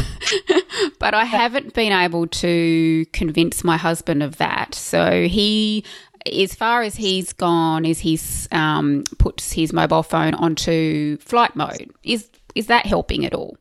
but 1.00 1.14
I 1.14 1.24
haven't 1.24 1.74
been 1.74 1.94
able 1.94 2.28
to 2.28 3.06
convince 3.14 3.64
my 3.64 3.78
husband 3.78 4.24
of 4.24 4.36
that. 4.40 4.76
So 4.76 5.26
he 5.26 5.86
as 6.26 6.54
far 6.54 6.82
as 6.82 6.96
he's 6.96 7.34
gone, 7.34 7.86
is 7.86 8.00
he's 8.00 8.48
um, 8.52 9.04
puts 9.20 9.52
his 9.52 9.74
mobile 9.74 10.04
phone 10.04 10.34
onto 10.34 11.18
flight 11.18 11.56
mode. 11.56 11.92
Is 12.04 12.30
is 12.56 12.68
that 12.68 12.86
helping 12.86 13.26
at 13.26 13.34
all? 13.34 13.58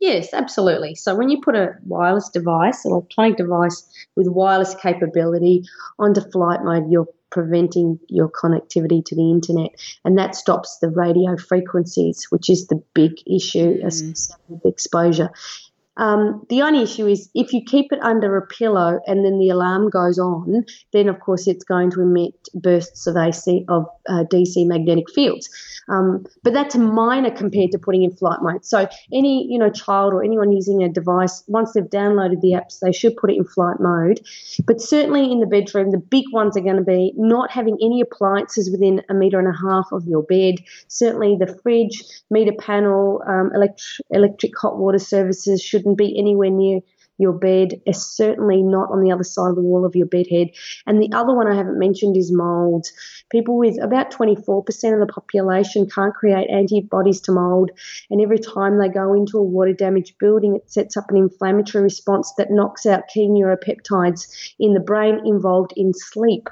Yes, 0.00 0.32
absolutely. 0.32 0.94
So 0.94 1.14
when 1.14 1.28
you 1.28 1.42
put 1.42 1.54
a 1.54 1.74
wireless 1.84 2.30
device, 2.30 2.86
an 2.86 2.92
electronic 2.92 3.36
device 3.36 3.84
with 4.16 4.28
wireless 4.28 4.74
capability 4.74 5.64
onto 5.98 6.22
flight 6.22 6.64
mode, 6.64 6.90
you're 6.90 7.08
preventing 7.30 8.00
your 8.08 8.28
connectivity 8.28 9.04
to 9.04 9.14
the 9.14 9.30
internet, 9.30 9.70
and 10.04 10.18
that 10.18 10.34
stops 10.34 10.78
the 10.78 10.88
radio 10.88 11.36
frequencies, 11.36 12.26
which 12.30 12.50
is 12.50 12.66
the 12.66 12.82
big 12.94 13.12
issue 13.26 13.80
mm. 13.82 14.60
exposure. 14.64 15.30
Um, 16.00 16.46
the 16.48 16.62
only 16.62 16.82
issue 16.82 17.06
is 17.06 17.28
if 17.34 17.52
you 17.52 17.62
keep 17.62 17.92
it 17.92 17.98
under 18.02 18.36
a 18.38 18.46
pillow 18.46 19.00
and 19.06 19.22
then 19.22 19.38
the 19.38 19.50
alarm 19.50 19.90
goes 19.90 20.18
on, 20.18 20.64
then 20.92 21.08
of 21.08 21.20
course 21.20 21.46
it's 21.46 21.62
going 21.62 21.90
to 21.90 22.00
emit 22.00 22.34
bursts 22.54 23.06
of 23.06 23.16
AC 23.16 23.66
of 23.68 23.86
uh, 24.08 24.24
DC 24.32 24.66
magnetic 24.66 25.10
fields. 25.10 25.48
Um, 25.90 26.24
but 26.42 26.54
that's 26.54 26.74
minor 26.74 27.30
compared 27.30 27.72
to 27.72 27.78
putting 27.78 28.02
in 28.02 28.12
flight 28.12 28.38
mode. 28.40 28.64
So 28.64 28.88
any 29.12 29.46
you 29.50 29.58
know 29.58 29.70
child 29.70 30.14
or 30.14 30.24
anyone 30.24 30.52
using 30.52 30.82
a 30.82 30.88
device, 30.88 31.44
once 31.48 31.72
they've 31.72 31.84
downloaded 31.84 32.40
the 32.40 32.52
apps, 32.52 32.80
they 32.80 32.92
should 32.92 33.16
put 33.16 33.30
it 33.30 33.36
in 33.36 33.44
flight 33.44 33.76
mode. 33.78 34.20
But 34.64 34.80
certainly 34.80 35.30
in 35.30 35.40
the 35.40 35.46
bedroom, 35.46 35.90
the 35.90 35.98
big 35.98 36.24
ones 36.32 36.56
are 36.56 36.60
going 36.62 36.76
to 36.76 36.82
be 36.82 37.12
not 37.16 37.50
having 37.50 37.76
any 37.82 38.00
appliances 38.00 38.70
within 38.70 39.02
a 39.10 39.14
meter 39.14 39.38
and 39.38 39.48
a 39.48 39.68
half 39.68 39.92
of 39.92 40.06
your 40.06 40.22
bed. 40.22 40.54
Certainly 40.88 41.36
the 41.40 41.58
fridge, 41.62 42.04
meter 42.30 42.52
panel, 42.58 43.22
um, 43.26 43.50
electric, 43.54 44.06
electric 44.10 44.58
hot 44.58 44.78
water 44.78 44.98
services 44.98 45.62
shouldn't 45.62 45.89
shouldn't 45.90 45.98
be 45.98 46.18
anywhere 46.18 46.50
near 46.50 46.80
your 47.18 47.32
bed, 47.32 47.78
certainly 47.92 48.62
not 48.62 48.90
on 48.90 49.02
the 49.02 49.12
other 49.12 49.24
side 49.24 49.50
of 49.50 49.56
the 49.56 49.60
wall 49.60 49.84
of 49.84 49.94
your 49.94 50.06
bed 50.06 50.26
head. 50.30 50.48
And 50.86 51.02
the 51.02 51.10
other 51.12 51.34
one 51.34 51.46
I 51.46 51.54
haven't 51.54 51.78
mentioned 51.78 52.16
is 52.16 52.32
mold. 52.32 52.86
People 53.30 53.58
with 53.58 53.76
about 53.82 54.10
24% 54.10 54.94
of 54.94 55.06
the 55.06 55.12
population 55.12 55.86
can't 55.90 56.14
create 56.14 56.48
antibodies 56.48 57.20
to 57.22 57.32
mold. 57.32 57.72
And 58.08 58.22
every 58.22 58.38
time 58.38 58.78
they 58.78 58.88
go 58.88 59.12
into 59.12 59.36
a 59.36 59.42
water 59.42 59.74
damaged 59.74 60.16
building, 60.18 60.56
it 60.56 60.70
sets 60.70 60.96
up 60.96 61.10
an 61.10 61.18
inflammatory 61.18 61.84
response 61.84 62.32
that 62.38 62.50
knocks 62.50 62.86
out 62.86 63.08
key 63.08 63.28
neuropeptides 63.28 64.54
in 64.58 64.72
the 64.72 64.80
brain 64.80 65.20
involved 65.26 65.74
in 65.76 65.92
sleep. 65.92 66.48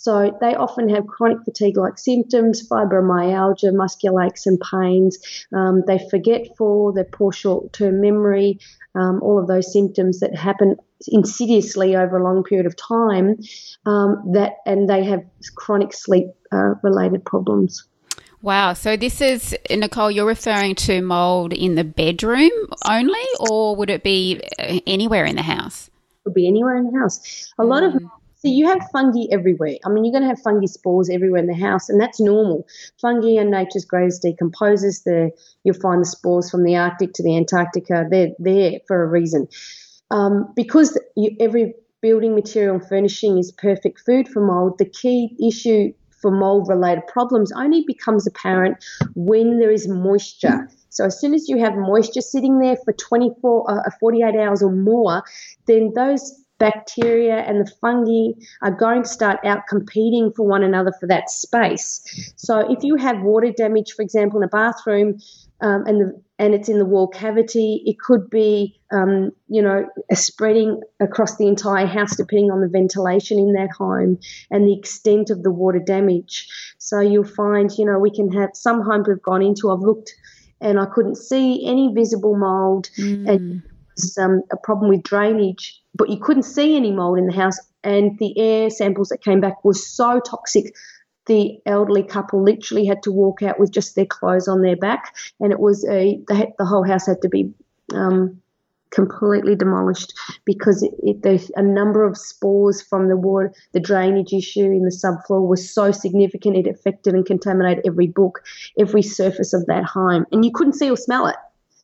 So 0.00 0.34
they 0.40 0.54
often 0.54 0.88
have 0.88 1.06
chronic 1.06 1.44
fatigue 1.44 1.76
like 1.76 1.98
symptoms, 1.98 2.66
fibromyalgia, 2.66 3.74
muscular 3.74 4.22
aches 4.22 4.46
and 4.46 4.58
pains. 4.58 5.18
Um, 5.54 5.82
they're 5.86 6.08
forgetful, 6.10 6.94
they're 6.94 7.04
poor 7.04 7.32
short 7.32 7.74
term 7.74 8.00
memory, 8.00 8.60
um, 8.94 9.20
all 9.22 9.38
of 9.38 9.46
those 9.46 9.70
symptoms 9.70 10.20
that 10.20 10.34
happen 10.34 10.76
insidiously 11.08 11.96
over 11.96 12.16
a 12.16 12.24
long 12.24 12.42
period 12.42 12.64
of 12.64 12.76
time. 12.76 13.40
Um, 13.84 14.24
that 14.32 14.54
and 14.64 14.88
they 14.88 15.04
have 15.04 15.22
chronic 15.54 15.92
sleep 15.92 16.28
uh, 16.50 16.76
related 16.82 17.22
problems. 17.26 17.86
Wow. 18.40 18.72
So 18.72 18.96
this 18.96 19.20
is, 19.20 19.54
Nicole, 19.68 20.10
you're 20.10 20.24
referring 20.24 20.76
to 20.76 21.02
mold 21.02 21.52
in 21.52 21.74
the 21.74 21.84
bedroom 21.84 22.50
only, 22.88 23.26
or 23.50 23.76
would 23.76 23.90
it 23.90 24.02
be 24.02 24.40
uh, 24.58 24.80
anywhere 24.86 25.26
in 25.26 25.36
the 25.36 25.42
house? 25.42 25.88
It 25.88 26.24
could 26.24 26.34
be 26.34 26.48
anywhere 26.48 26.78
in 26.78 26.90
the 26.90 26.98
house. 26.98 27.52
A 27.58 27.64
lot 27.64 27.82
of 27.82 27.92
mm. 27.92 28.10
So 28.40 28.48
you 28.48 28.66
have 28.68 28.88
fungi 28.90 29.26
everywhere. 29.30 29.76
I 29.84 29.90
mean, 29.90 30.02
you're 30.02 30.12
going 30.12 30.22
to 30.22 30.28
have 30.28 30.40
fungi 30.40 30.64
spores 30.64 31.10
everywhere 31.10 31.40
in 31.40 31.46
the 31.46 31.54
house, 31.54 31.90
and 31.90 32.00
that's 32.00 32.18
normal. 32.18 32.66
Fungi 32.98 33.36
are 33.36 33.44
nature's 33.44 33.84
greatest 33.84 34.22
decomposers. 34.22 35.02
There, 35.04 35.30
you'll 35.62 35.74
find 35.74 36.00
the 36.00 36.06
spores 36.06 36.50
from 36.50 36.64
the 36.64 36.74
Arctic 36.76 37.12
to 37.14 37.22
the 37.22 37.36
Antarctica. 37.36 38.06
They're 38.10 38.30
there 38.38 38.80
for 38.88 39.02
a 39.02 39.06
reason. 39.06 39.46
Um, 40.10 40.52
because 40.56 40.98
you, 41.16 41.36
every 41.38 41.74
building 42.00 42.34
material 42.34 42.76
and 42.76 42.88
furnishing 42.88 43.36
is 43.36 43.52
perfect 43.52 44.00
food 44.00 44.26
for 44.26 44.40
mold, 44.40 44.78
the 44.78 44.88
key 44.88 45.36
issue 45.46 45.92
for 46.22 46.30
mold 46.30 46.66
related 46.66 47.06
problems 47.08 47.52
only 47.52 47.84
becomes 47.86 48.26
apparent 48.26 48.82
when 49.14 49.58
there 49.58 49.70
is 49.70 49.86
moisture. 49.86 50.66
So 50.88 51.04
as 51.04 51.20
soon 51.20 51.34
as 51.34 51.48
you 51.48 51.58
have 51.58 51.76
moisture 51.76 52.22
sitting 52.22 52.58
there 52.58 52.76
for 52.84 52.94
24, 52.94 53.70
uh, 53.70 53.90
48 54.00 54.34
hours 54.34 54.62
or 54.62 54.72
more, 54.72 55.22
then 55.66 55.92
those 55.94 56.40
bacteria 56.60 57.38
and 57.38 57.66
the 57.66 57.72
fungi 57.80 58.38
are 58.62 58.70
going 58.70 59.02
to 59.02 59.08
start 59.08 59.38
out 59.44 59.66
competing 59.68 60.30
for 60.36 60.46
one 60.46 60.62
another 60.62 60.92
for 61.00 61.08
that 61.08 61.28
space. 61.30 62.32
So 62.36 62.70
if 62.70 62.84
you 62.84 62.94
have 62.96 63.22
water 63.22 63.50
damage, 63.50 63.92
for 63.92 64.02
example, 64.02 64.38
in 64.40 64.44
a 64.44 64.48
bathroom, 64.48 65.18
um, 65.62 65.84
and 65.86 66.00
the, 66.00 66.22
and 66.38 66.54
it's 66.54 66.68
in 66.68 66.78
the 66.78 66.84
wall 66.84 67.08
cavity, 67.08 67.82
it 67.84 67.98
could 67.98 68.30
be 68.30 68.80
um, 68.92 69.30
you 69.48 69.60
know 69.60 69.86
spreading 70.12 70.80
across 71.00 71.36
the 71.36 71.46
entire 71.46 71.86
house 71.86 72.16
depending 72.16 72.50
on 72.50 72.60
the 72.60 72.68
ventilation 72.68 73.38
in 73.38 73.52
that 73.54 73.70
home 73.76 74.18
and 74.50 74.66
the 74.66 74.78
extent 74.78 75.30
of 75.30 75.42
the 75.42 75.50
water 75.50 75.80
damage. 75.80 76.46
So 76.78 77.00
you'll 77.00 77.24
find 77.24 77.70
you 77.76 77.84
know 77.84 77.98
we 77.98 78.10
can 78.10 78.32
have 78.32 78.50
some 78.54 78.80
homes 78.80 79.08
we've 79.08 79.22
gone 79.22 79.42
into. 79.42 79.70
I've 79.70 79.80
looked 79.80 80.14
and 80.60 80.78
I 80.78 80.86
couldn't 80.86 81.16
see 81.16 81.66
any 81.66 81.92
visible 81.94 82.36
mold 82.36 82.90
mm. 82.98 83.28
and 83.28 83.62
um, 84.18 84.42
a 84.50 84.56
problem 84.56 84.88
with 84.88 85.02
drainage 85.02 85.79
but 85.94 86.08
you 86.08 86.18
couldn't 86.18 86.44
see 86.44 86.76
any 86.76 86.92
mold 86.92 87.18
in 87.18 87.26
the 87.26 87.32
house. 87.32 87.58
And 87.82 88.18
the 88.18 88.38
air 88.38 88.70
samples 88.70 89.08
that 89.08 89.22
came 89.22 89.40
back 89.40 89.64
were 89.64 89.74
so 89.74 90.20
toxic. 90.20 90.74
The 91.26 91.60
elderly 91.66 92.02
couple 92.02 92.42
literally 92.42 92.86
had 92.86 93.02
to 93.04 93.12
walk 93.12 93.42
out 93.42 93.58
with 93.58 93.70
just 93.70 93.94
their 93.94 94.06
clothes 94.06 94.48
on 94.48 94.62
their 94.62 94.76
back, 94.76 95.14
and 95.38 95.52
it 95.52 95.60
was 95.60 95.84
a 95.84 96.20
the, 96.26 96.52
the 96.58 96.64
whole 96.64 96.82
house 96.82 97.06
had 97.06 97.22
to 97.22 97.28
be 97.28 97.52
um, 97.94 98.40
completely 98.90 99.54
demolished 99.54 100.12
because 100.44 100.82
it, 100.82 100.92
it, 101.02 101.22
there's 101.22 101.50
a 101.56 101.62
number 101.62 102.04
of 102.04 102.16
spores 102.16 102.82
from 102.82 103.08
the 103.08 103.16
water, 103.16 103.52
the 103.72 103.80
drainage 103.80 104.32
issue 104.32 104.64
in 104.64 104.82
the 104.82 104.90
subfloor 104.90 105.46
was 105.46 105.72
so 105.72 105.92
significant 105.92 106.56
it 106.56 106.66
affected 106.66 107.14
and 107.14 107.24
contaminated 107.24 107.86
every 107.86 108.08
book, 108.08 108.42
every 108.78 109.02
surface 109.02 109.52
of 109.52 109.64
that 109.66 109.84
home, 109.84 110.26
and 110.32 110.44
you 110.44 110.50
couldn't 110.52 110.74
see 110.74 110.90
or 110.90 110.96
smell 110.96 111.26
it. 111.26 111.36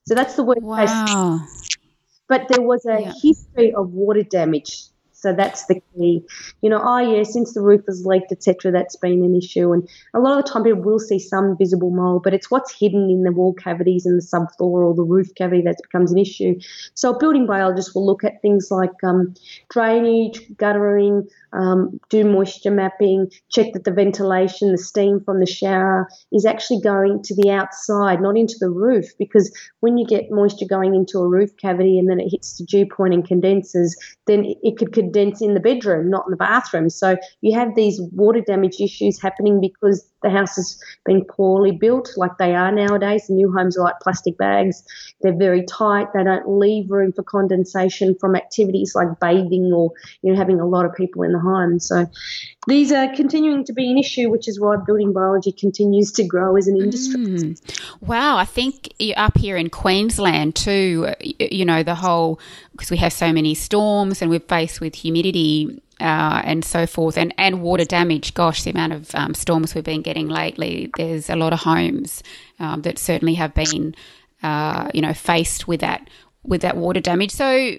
So 0.07 0.15
that's 0.15 0.35
the 0.35 0.45
worst 0.45 0.63
wow. 0.63 1.39
case 1.39 1.76
but 2.29 2.49
there 2.49 2.63
was 2.63 2.85
a 2.87 3.01
yeah. 3.01 3.13
history 3.23 3.75
of 3.75 3.93
water 3.93 4.23
damage. 4.23 4.89
So 5.19 5.33
that's 5.33 5.65
the 5.67 5.81
key. 5.95 6.23
You 6.61 6.69
know, 6.69 6.81
oh 6.83 6.99
yeah, 6.99 7.23
since 7.23 7.55
the 7.55 7.63
roof 7.63 7.83
has 7.89 8.05
leaked, 8.05 8.33
etc., 8.33 8.71
that's 8.71 8.97
been 8.97 9.25
an 9.25 9.35
issue. 9.35 9.73
And 9.73 9.89
a 10.13 10.21
lot 10.21 10.39
of 10.39 10.45
the 10.45 10.51
time, 10.51 10.63
people 10.63 10.83
will 10.83 10.99
see 10.99 11.19
some 11.19 11.57
visible 11.57 11.91
mold, 11.91 12.23
but 12.23 12.35
it's 12.35 12.51
what's 12.51 12.79
hidden 12.79 13.09
in 13.09 13.23
the 13.23 13.33
wall 13.33 13.55
cavities 13.55 14.05
and 14.05 14.21
the 14.21 14.27
subfloor 14.27 14.87
or 14.87 14.95
the 14.95 15.03
roof 15.03 15.35
cavity 15.35 15.63
that 15.63 15.81
becomes 15.83 16.13
an 16.13 16.19
issue. 16.19 16.61
So 16.93 17.15
a 17.15 17.19
building 17.19 17.47
biologist 17.47 17.95
will 17.95 18.05
look 18.05 18.25
at 18.25 18.43
things 18.43 18.69
like 18.71 18.93
um, 19.03 19.35
drainage, 19.71 20.41
guttering, 20.59 21.27
um, 21.55 21.99
do 22.11 22.25
moisture 22.25 22.71
mapping, 22.71 23.31
check 23.51 23.73
that 23.73 23.85
the 23.85 23.93
ventilation, 23.93 24.73
the 24.73 24.79
steam 24.79 25.21
from 25.25 25.41
the 25.41 25.47
shower 25.47 26.09
is 26.31 26.45
actually 26.45 26.81
going 26.83 27.23
to 27.23 27.35
the 27.35 27.51
outside, 27.51 28.21
not 28.21 28.37
into 28.37 28.57
the 28.61 28.69
roof. 28.69 29.07
Because 29.19 29.51
when 29.81 29.97
you 29.97 30.07
get 30.07 30.31
moisture 30.31 30.67
going 30.69 30.95
into 30.95 31.19
a 31.21 31.29
roof 31.29 31.57
cavity 31.57 31.99
and 31.99 32.11
then 32.11 32.21
it 32.21 32.29
hits 32.29 32.59
the 32.59 32.67
dew 32.67 32.87
point 32.87 33.15
and 33.15 33.27
condenses, 33.27 33.97
then 34.27 34.45
it 34.63 34.77
could 34.77 34.93
condense 35.07 35.41
in 35.41 35.55
the 35.55 35.61
bedroom, 35.61 36.11
not 36.11 36.25
in 36.27 36.31
the 36.31 36.37
bathroom. 36.37 36.91
So 36.91 37.17
you 37.41 37.59
have 37.59 37.75
these 37.75 38.01
water 38.13 38.41
damage 38.41 38.81
issues 38.81 39.21
happening 39.21 39.61
because 39.61 40.07
the 40.27 40.37
house 40.37 40.57
has 40.57 40.81
been 41.05 41.25
poorly 41.25 41.71
built, 41.71 42.11
like 42.17 42.37
they 42.39 42.55
are 42.55 42.73
nowadays. 42.73 43.29
The 43.29 43.35
new 43.35 43.53
homes 43.53 43.79
are 43.79 43.85
like 43.85 44.01
plastic 44.01 44.37
bags. 44.37 44.83
They're 45.21 45.37
very 45.37 45.65
tight. 45.65 46.09
They 46.13 46.25
don't 46.25 46.59
leave 46.59 46.91
room 46.91 47.13
for 47.13 47.23
condensation 47.23 48.17
from 48.19 48.35
activities 48.35 48.95
like 48.95 49.21
bathing 49.21 49.73
or 49.73 49.93
you 50.23 50.33
know 50.33 50.39
having 50.39 50.61
a 50.61 50.67
lot 50.67 50.85
of 50.85 50.95
people 50.95 51.23
in 51.23 51.33
the 51.33 51.39
home. 51.39 51.79
So 51.79 52.07
these 52.67 52.91
are 52.91 53.15
continuing 53.15 53.65
to 53.67 53.73
be 53.73 53.89
an 53.91 53.99
issue, 53.99 54.29
which 54.29 54.49
is 54.49 54.59
why 54.59 54.77
building 54.85 55.13
biology 55.13 55.53
continues 55.53 56.11
to 56.13 56.25
grow 56.25 56.57
as 56.57 56.67
an 56.67 56.77
industry. 56.77 57.25
Mm. 57.25 57.77
Wow, 58.01 58.37
I 58.37 58.45
think 58.45 58.93
up 59.17 59.39
here 59.39 59.57
in 59.57 59.71
Queensland 59.71 60.57
too, 60.57 61.15
you 61.39 61.65
know, 61.65 61.85
the 61.85 61.95
whole 61.95 62.41
because 62.73 62.91
we 62.91 62.97
have 62.97 63.13
so 63.13 63.33
many 63.33 63.55
storms 63.55 64.21
and 64.21 64.31
we're 64.31 64.41
faced 64.41 64.81
with 64.81 64.97
humidity 64.97 65.81
uh, 66.01 66.43
and 66.45 66.65
so 66.65 66.87
forth, 66.87 67.17
and, 67.17 67.35
and 67.39 67.63
water 67.63 67.85
damage. 67.85 68.35
Gosh, 68.35 68.63
the 68.63 68.71
amount 68.71 68.93
of 68.93 69.15
um, 69.15 69.35
storms 69.35 69.75
we've 69.75 69.85
been 69.85 70.03
getting 70.03 70.29
lately. 70.29 70.91
There's 70.97 71.31
a 71.31 71.37
lot 71.37 71.53
of 71.53 71.61
homes 71.61 72.23
um, 72.59 72.83
that 72.83 72.99
certainly 72.99 73.35
have 73.35 73.55
been, 73.55 73.95
uh, 74.43 74.91
you 74.93 75.01
know, 75.01 75.15
faced 75.15 75.67
with 75.67 75.81
that 75.81 76.09
with 76.43 76.63
that 76.63 76.77
water 76.77 77.01
damage. 77.01 77.33
So, 77.33 77.77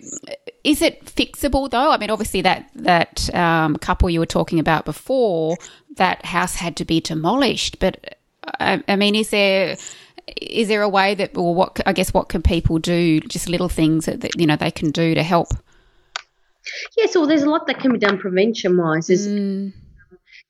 is 0.63 0.81
it 0.81 1.05
fixable 1.05 1.69
though? 1.69 1.91
I 1.91 1.97
mean, 1.97 2.09
obviously 2.09 2.41
that 2.41 2.69
that 2.75 3.33
um, 3.33 3.75
couple 3.77 4.09
you 4.09 4.19
were 4.19 4.25
talking 4.25 4.59
about 4.59 4.85
before, 4.85 5.57
that 5.95 6.25
house 6.25 6.55
had 6.55 6.75
to 6.77 6.85
be 6.85 6.99
demolished. 6.99 7.79
But 7.79 8.17
I, 8.59 8.83
I 8.87 8.95
mean, 8.95 9.15
is 9.15 9.29
there 9.29 9.77
is 10.41 10.67
there 10.67 10.81
a 10.81 10.89
way 10.89 11.15
that, 11.15 11.37
or 11.37 11.55
what? 11.55 11.79
I 11.85 11.93
guess 11.93 12.13
what 12.13 12.29
can 12.29 12.41
people 12.41 12.79
do? 12.79 13.19
Just 13.21 13.49
little 13.49 13.69
things 13.69 14.05
that, 14.05 14.21
that 14.21 14.39
you 14.39 14.45
know 14.45 14.55
they 14.55 14.71
can 14.71 14.91
do 14.91 15.15
to 15.15 15.23
help. 15.23 15.49
Yes, 16.97 17.15
well, 17.15 17.27
there's 17.27 17.43
a 17.43 17.49
lot 17.49 17.67
that 17.67 17.79
can 17.79 17.91
be 17.91 17.99
done 17.99 18.17
prevention 18.17 18.77
wise. 18.77 19.07
Mm. 19.09 19.73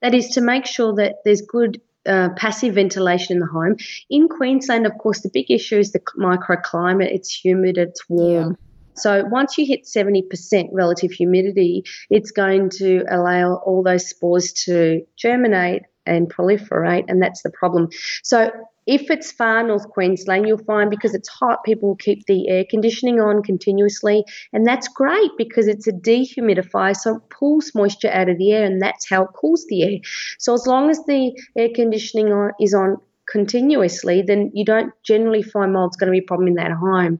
That 0.01 0.13
is 0.13 0.29
to 0.29 0.41
make 0.41 0.65
sure 0.65 0.95
that 0.95 1.17
there's 1.25 1.41
good 1.41 1.81
uh, 2.05 2.29
passive 2.37 2.75
ventilation 2.75 3.35
in 3.35 3.39
the 3.39 3.47
home. 3.47 3.75
In 4.09 4.29
Queensland, 4.29 4.85
of 4.85 4.97
course, 4.97 5.21
the 5.21 5.29
big 5.33 5.51
issue 5.51 5.77
is 5.77 5.91
the 5.91 5.99
microclimate. 6.17 7.13
It's 7.13 7.33
humid, 7.33 7.77
it's 7.77 8.07
warm. 8.07 8.51
Yeah. 8.51 8.55
So 8.95 9.25
once 9.25 9.57
you 9.57 9.65
hit 9.65 9.83
70% 9.83 10.69
relative 10.71 11.11
humidity, 11.11 11.83
it's 12.09 12.31
going 12.31 12.71
to 12.77 13.03
allow 13.09 13.55
all 13.55 13.83
those 13.83 14.09
spores 14.09 14.53
to 14.65 15.05
germinate 15.17 15.83
and 16.07 16.33
proliferate, 16.33 17.05
and 17.07 17.21
that's 17.21 17.43
the 17.43 17.51
problem. 17.51 17.89
So 18.23 18.51
if 18.87 19.11
it's 19.11 19.31
far 19.33 19.63
north 19.63 19.89
Queensland, 19.89 20.47
you'll 20.47 20.57
find 20.59 20.89
because 20.89 21.13
it's 21.13 21.27
hot, 21.27 21.63
people 21.65 21.95
keep 21.97 22.25
the 22.25 22.47
air 22.47 22.63
conditioning 22.67 23.19
on 23.19 23.43
continuously, 23.43 24.23
and 24.53 24.65
that's 24.65 24.87
great 24.87 25.31
because 25.37 25.67
it's 25.67 25.87
a 25.87 25.91
dehumidifier, 25.91 26.95
so 26.95 27.17
it 27.17 27.29
pulls 27.29 27.75
moisture 27.75 28.09
out 28.09 28.29
of 28.29 28.37
the 28.37 28.53
air, 28.53 28.63
and 28.63 28.81
that's 28.81 29.09
how 29.09 29.23
it 29.23 29.29
cools 29.35 29.65
the 29.67 29.83
air. 29.83 29.99
So 30.39 30.53
as 30.53 30.65
long 30.65 30.89
as 30.89 31.03
the 31.05 31.33
air 31.57 31.69
conditioning 31.75 32.31
on, 32.31 32.51
is 32.61 32.73
on 32.73 32.97
continuously, 33.29 34.23
then 34.25 34.51
you 34.53 34.63
don't 34.63 34.93
generally 35.03 35.43
find 35.43 35.73
mold's 35.73 35.97
going 35.97 36.07
to 36.07 36.17
be 36.17 36.23
a 36.23 36.27
problem 36.27 36.47
in 36.47 36.53
that 36.53 36.71
home. 36.71 37.19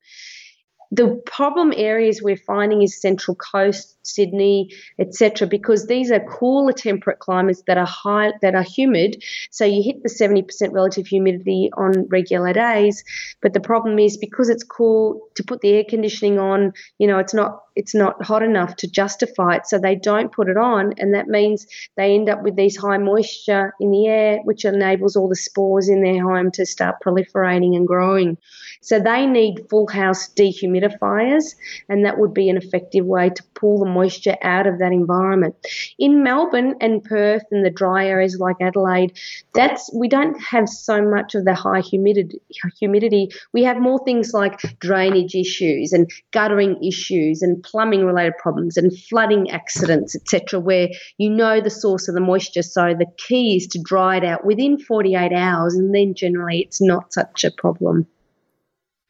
The 0.91 1.21
problem 1.25 1.73
areas 1.75 2.21
we're 2.21 2.37
finding 2.37 2.81
is 2.81 3.01
Central 3.01 3.35
Coast, 3.35 3.96
Sydney, 4.07 4.71
etc., 4.99 5.47
because 5.47 5.87
these 5.87 6.11
are 6.11 6.19
cooler 6.19 6.73
temperate 6.73 7.19
climates 7.19 7.63
that 7.67 7.77
are 7.77 7.85
high, 7.85 8.33
that 8.41 8.55
are 8.55 8.63
humid. 8.63 9.23
So 9.51 9.65
you 9.65 9.83
hit 9.83 10.03
the 10.03 10.09
70% 10.09 10.71
relative 10.71 11.07
humidity 11.07 11.69
on 11.77 12.07
regular 12.09 12.53
days, 12.53 13.03
but 13.41 13.53
the 13.53 13.59
problem 13.59 13.99
is 13.99 14.17
because 14.17 14.49
it's 14.49 14.63
cool 14.63 15.21
to 15.35 15.43
put 15.43 15.61
the 15.61 15.71
air 15.71 15.83
conditioning 15.87 16.39
on, 16.39 16.73
you 16.97 17.07
know, 17.07 17.19
it's 17.19 17.33
not 17.33 17.61
it's 17.77 17.93
not 17.93 18.23
hot 18.25 18.41
enough 18.41 18.75
to 18.75 18.89
justify 18.89 19.55
it, 19.55 19.67
so 19.67 19.77
they 19.77 19.95
don't 19.95 20.31
put 20.31 20.49
it 20.49 20.57
on, 20.57 20.93
and 20.97 21.13
that 21.13 21.27
means 21.27 21.67
they 21.95 22.15
end 22.15 22.27
up 22.27 22.41
with 22.41 22.55
these 22.55 22.75
high 22.75 22.97
moisture 22.97 23.75
in 23.79 23.91
the 23.91 24.07
air, 24.07 24.39
which 24.45 24.65
enables 24.65 25.15
all 25.15 25.29
the 25.29 25.35
spores 25.35 25.87
in 25.87 26.01
their 26.01 26.23
home 26.23 26.49
to 26.49 26.65
start 26.65 26.95
proliferating 27.05 27.75
and 27.75 27.85
growing. 27.85 28.35
So 28.81 28.99
they 28.99 29.27
need 29.27 29.67
full 29.69 29.87
house 29.87 30.27
dehumidifiers, 30.33 31.53
and 31.87 32.03
that 32.03 32.17
would 32.17 32.33
be 32.33 32.49
an 32.49 32.57
effective 32.57 33.05
way 33.05 33.29
to 33.29 33.43
pull 33.59 33.79
the 33.79 33.89
moisture 33.89 34.37
out 34.41 34.67
of 34.67 34.79
that 34.79 34.91
environment. 34.91 35.55
In 35.99 36.23
Melbourne 36.23 36.75
and 36.79 37.03
Perth 37.03 37.43
and 37.51 37.65
the 37.65 37.69
dry 37.69 38.05
areas 38.07 38.37
like 38.39 38.55
Adelaide, 38.61 39.17
that's 39.53 39.91
we 39.93 40.07
don't 40.07 40.39
have 40.41 40.69
so 40.69 41.01
much 41.01 41.35
of 41.35 41.45
the 41.45 41.53
high 41.53 41.81
humidity. 41.81 42.39
Humidity. 42.79 43.29
We 43.53 43.63
have 43.63 43.77
more 43.77 44.03
things 44.05 44.33
like 44.33 44.59
drainage 44.79 45.35
issues 45.35 45.93
and 45.93 46.09
guttering 46.31 46.81
issues 46.83 47.41
and 47.41 47.61
plumbing 47.63 48.05
related 48.05 48.33
problems 48.37 48.77
and 48.77 48.97
flooding 48.97 49.49
accidents, 49.51 50.15
etc., 50.15 50.59
where 50.59 50.89
you 51.17 51.29
know 51.29 51.61
the 51.61 51.69
source 51.69 52.07
of 52.07 52.13
the 52.15 52.21
moisture. 52.21 52.63
So 52.63 52.93
the 52.97 53.07
key 53.17 53.57
is 53.57 53.67
to 53.67 53.79
dry 53.81 54.17
it 54.17 54.23
out 54.23 54.45
within 54.45 54.77
48 54.77 55.33
hours, 55.33 55.75
and 55.75 55.93
then 55.93 56.13
generally 56.13 56.61
it's 56.61 56.81
not 56.81 57.13
such 57.13 57.43
a 57.43 57.51
problem. 57.51 58.07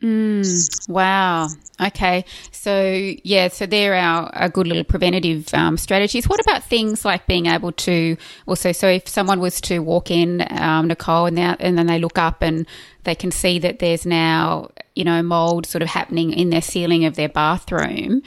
Mm, 0.01 0.89
wow. 0.89 1.47
Okay. 1.81 2.23
So, 2.51 3.13
yeah, 3.23 3.47
so 3.47 3.65
they're 3.65 3.95
our, 3.95 4.29
our 4.35 4.49
good 4.49 4.67
little 4.67 4.83
preventative 4.83 5.51
um, 5.55 5.75
strategies. 5.77 6.29
What 6.29 6.39
about 6.39 6.63
things 6.63 7.03
like 7.03 7.25
being 7.25 7.47
able 7.47 7.71
to 7.71 8.15
also, 8.45 8.71
so 8.71 8.87
if 8.87 9.07
someone 9.07 9.39
was 9.39 9.59
to 9.61 9.79
walk 9.79 10.11
in, 10.11 10.45
um, 10.51 10.87
Nicole, 10.87 11.25
and, 11.25 11.39
and 11.39 11.77
then 11.77 11.87
they 11.87 11.97
look 11.97 12.19
up 12.19 12.43
and 12.43 12.67
they 13.05 13.15
can 13.15 13.31
see 13.31 13.57
that 13.59 13.79
there's 13.79 14.05
now, 14.05 14.69
you 14.95 15.03
know, 15.03 15.23
mold 15.23 15.65
sort 15.65 15.81
of 15.81 15.89
happening 15.89 16.31
in 16.31 16.51
their 16.51 16.61
ceiling 16.61 17.05
of 17.05 17.15
their 17.15 17.29
bathroom, 17.29 18.21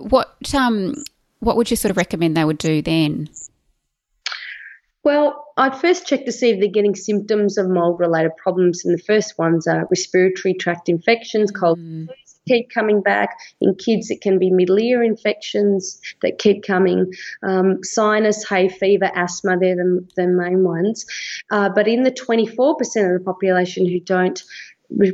what, 0.00 0.54
um, 0.54 1.02
what 1.38 1.56
would 1.56 1.70
you 1.70 1.76
sort 1.76 1.90
of 1.90 1.96
recommend 1.96 2.36
they 2.36 2.44
would 2.44 2.58
do 2.58 2.82
then? 2.82 3.30
Well, 5.02 5.45
I'd 5.56 5.78
first 5.78 6.06
check 6.06 6.26
to 6.26 6.32
see 6.32 6.50
if 6.50 6.60
they're 6.60 6.68
getting 6.68 6.94
symptoms 6.94 7.56
of 7.56 7.68
mold 7.68 7.98
related 7.98 8.36
problems. 8.36 8.84
And 8.84 8.96
the 8.96 9.02
first 9.02 9.38
ones 9.38 9.66
are 9.66 9.86
respiratory 9.90 10.54
tract 10.54 10.88
infections, 10.88 11.50
cold 11.50 11.78
mm. 11.78 12.08
keep 12.46 12.70
coming 12.70 13.00
back. 13.00 13.38
In 13.60 13.74
kids, 13.74 14.10
it 14.10 14.20
can 14.20 14.38
be 14.38 14.50
middle 14.50 14.78
ear 14.78 15.02
infections 15.02 16.00
that 16.20 16.38
keep 16.38 16.62
coming, 16.62 17.12
um, 17.42 17.82
sinus, 17.82 18.46
hay 18.46 18.68
fever, 18.68 19.10
asthma, 19.14 19.56
they're 19.58 19.76
the, 19.76 20.06
the 20.16 20.26
main 20.26 20.62
ones. 20.62 21.06
Uh, 21.50 21.70
but 21.74 21.88
in 21.88 22.02
the 22.02 22.10
24% 22.10 22.44
of 23.14 23.18
the 23.18 23.24
population 23.24 23.86
who 23.86 24.00
don't 24.00 24.42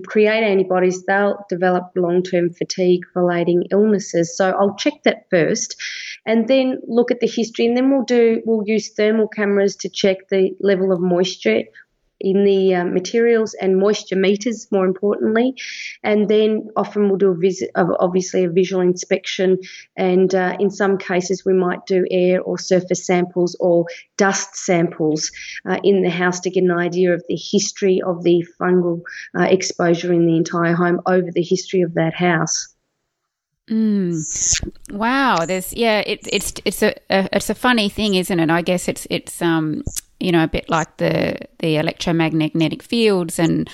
create 0.07 0.43
antibodies, 0.43 1.05
they'll 1.05 1.45
develop 1.49 1.93
long 1.97 2.23
term 2.23 2.51
fatigue 2.51 3.03
relating 3.15 3.65
illnesses. 3.71 4.37
So 4.37 4.51
I'll 4.51 4.77
check 4.77 4.95
that 5.05 5.27
first 5.31 5.77
and 6.27 6.47
then 6.49 6.79
look 6.87 7.11
at 7.11 7.21
the 7.21 7.27
history 7.27 7.67
and 7.67 7.77
then 7.77 7.91
we'll 7.91 8.05
do 8.05 8.43
we'll 8.45 8.67
use 8.67 8.91
thermal 8.91 9.29
cameras 9.29 9.77
to 9.77 9.89
check 9.89 10.29
the 10.29 10.51
level 10.61 10.93
of 10.93 11.01
moisture 11.01 11.63
in 12.23 12.45
the 12.45 12.75
uh, 12.75 12.85
materials 12.85 13.55
and 13.55 13.79
moisture 13.79 14.17
meters, 14.17 14.67
more 14.71 14.87
importantly. 14.87 15.55
And 16.03 16.29
then 16.29 16.69
often 16.77 17.09
we'll 17.09 17.19
do 17.19 17.31
a 17.31 17.37
visit, 17.37 17.71
obviously 17.75 18.45
a 18.45 18.51
visual 18.51 18.81
inspection, 18.81 19.59
and 19.97 20.35
uh, 20.35 20.57
in 20.59 20.71
some 20.71 20.97
cases 20.97 21.45
we 21.45 21.53
might 21.53 21.85
do 21.87 22.07
air 22.11 22.41
or 22.41 22.59
surface 22.59 23.07
samples 23.07 23.57
or 23.61 23.87
dust 24.17 24.57
samples 24.57 25.31
uh, 25.69 25.79
in 25.83 26.03
the 26.03 26.11
house 26.11 26.41
to 26.41 26.51
get 26.51 26.63
an 26.63 26.71
idea 26.71 27.13
of 27.13 27.23
the 27.29 27.37
history 27.37 28.01
of 28.01 28.23
the 28.23 28.47
fungal 28.61 29.03
uh, 29.39 29.43
exposure 29.43 30.13
in 30.13 30.27
the 30.27 30.37
entire 30.37 30.75
home 30.75 31.01
over 31.07 31.31
the 31.31 31.43
history 31.43 31.83
of 31.83 31.95
that 31.95 32.15
house. 32.15 32.73
Mm. 33.73 34.93
Wow, 34.93 35.47
there's 35.47 35.73
yeah, 35.73 36.01
it, 36.01 36.29
it's 36.31 36.53
it's 36.67 36.83
a, 36.83 36.95
a, 37.09 37.29
it's 37.33 37.49
a 37.49 37.55
funny 37.55 37.89
thing, 37.89 38.17
isn't 38.17 38.39
it? 38.39 38.51
I 38.51 38.61
guess 38.61 38.87
it's 38.87 39.07
it's 39.09 39.41
um 39.41 39.83
you 40.23 40.31
know, 40.31 40.45
a 40.45 40.49
bit 40.49 40.71
like 40.71 40.97
the 40.99 41.37
the 41.59 41.77
electromagnetic 41.77 42.83
fields 42.83 43.39
and 43.39 43.69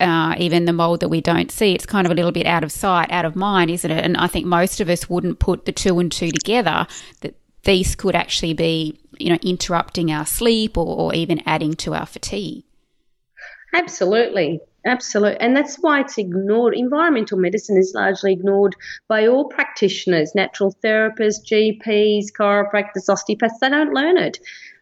uh, 0.00 0.34
even 0.38 0.64
the 0.64 0.72
mold 0.72 1.00
that 1.00 1.08
we 1.08 1.20
don't 1.20 1.50
see. 1.50 1.74
It's 1.74 1.86
kind 1.86 2.06
of 2.06 2.10
a 2.10 2.14
little 2.14 2.32
bit 2.32 2.46
out 2.46 2.64
of 2.64 2.72
sight, 2.72 3.10
out 3.10 3.24
of 3.24 3.36
mind, 3.36 3.70
isn't 3.70 3.90
it? 3.90 4.04
And 4.04 4.16
I 4.16 4.26
think 4.26 4.46
most 4.46 4.80
of 4.80 4.88
us 4.88 5.10
wouldn't 5.10 5.38
put 5.38 5.66
the 5.66 5.72
two 5.72 5.98
and 5.98 6.10
two 6.10 6.30
together 6.30 6.86
that 7.20 7.34
these 7.64 7.94
could 7.94 8.14
actually 8.14 8.54
be, 8.54 8.98
you 9.18 9.30
know, 9.30 9.38
interrupting 9.42 10.10
our 10.10 10.26
sleep 10.26 10.78
or, 10.78 10.86
or 10.86 11.14
even 11.14 11.42
adding 11.46 11.74
to 11.74 11.94
our 11.94 12.06
fatigue. 12.06 12.64
Absolutely. 13.74 14.60
Absolutely. 14.86 15.40
And 15.40 15.56
that's 15.56 15.76
why 15.76 16.00
it's 16.00 16.18
ignored. 16.18 16.74
Environmental 16.74 17.38
medicine 17.38 17.78
is 17.78 17.92
largely 17.94 18.32
ignored 18.32 18.76
by 19.08 19.26
all 19.26 19.48
practitioners, 19.48 20.34
natural 20.34 20.76
therapists, 20.84 21.42
GPs, 21.50 22.26
chiropractors, 22.38 23.08
osteopaths. 23.08 23.58
They 23.60 23.70
don't 23.70 23.94
learn 23.94 24.18
it. 24.18 24.38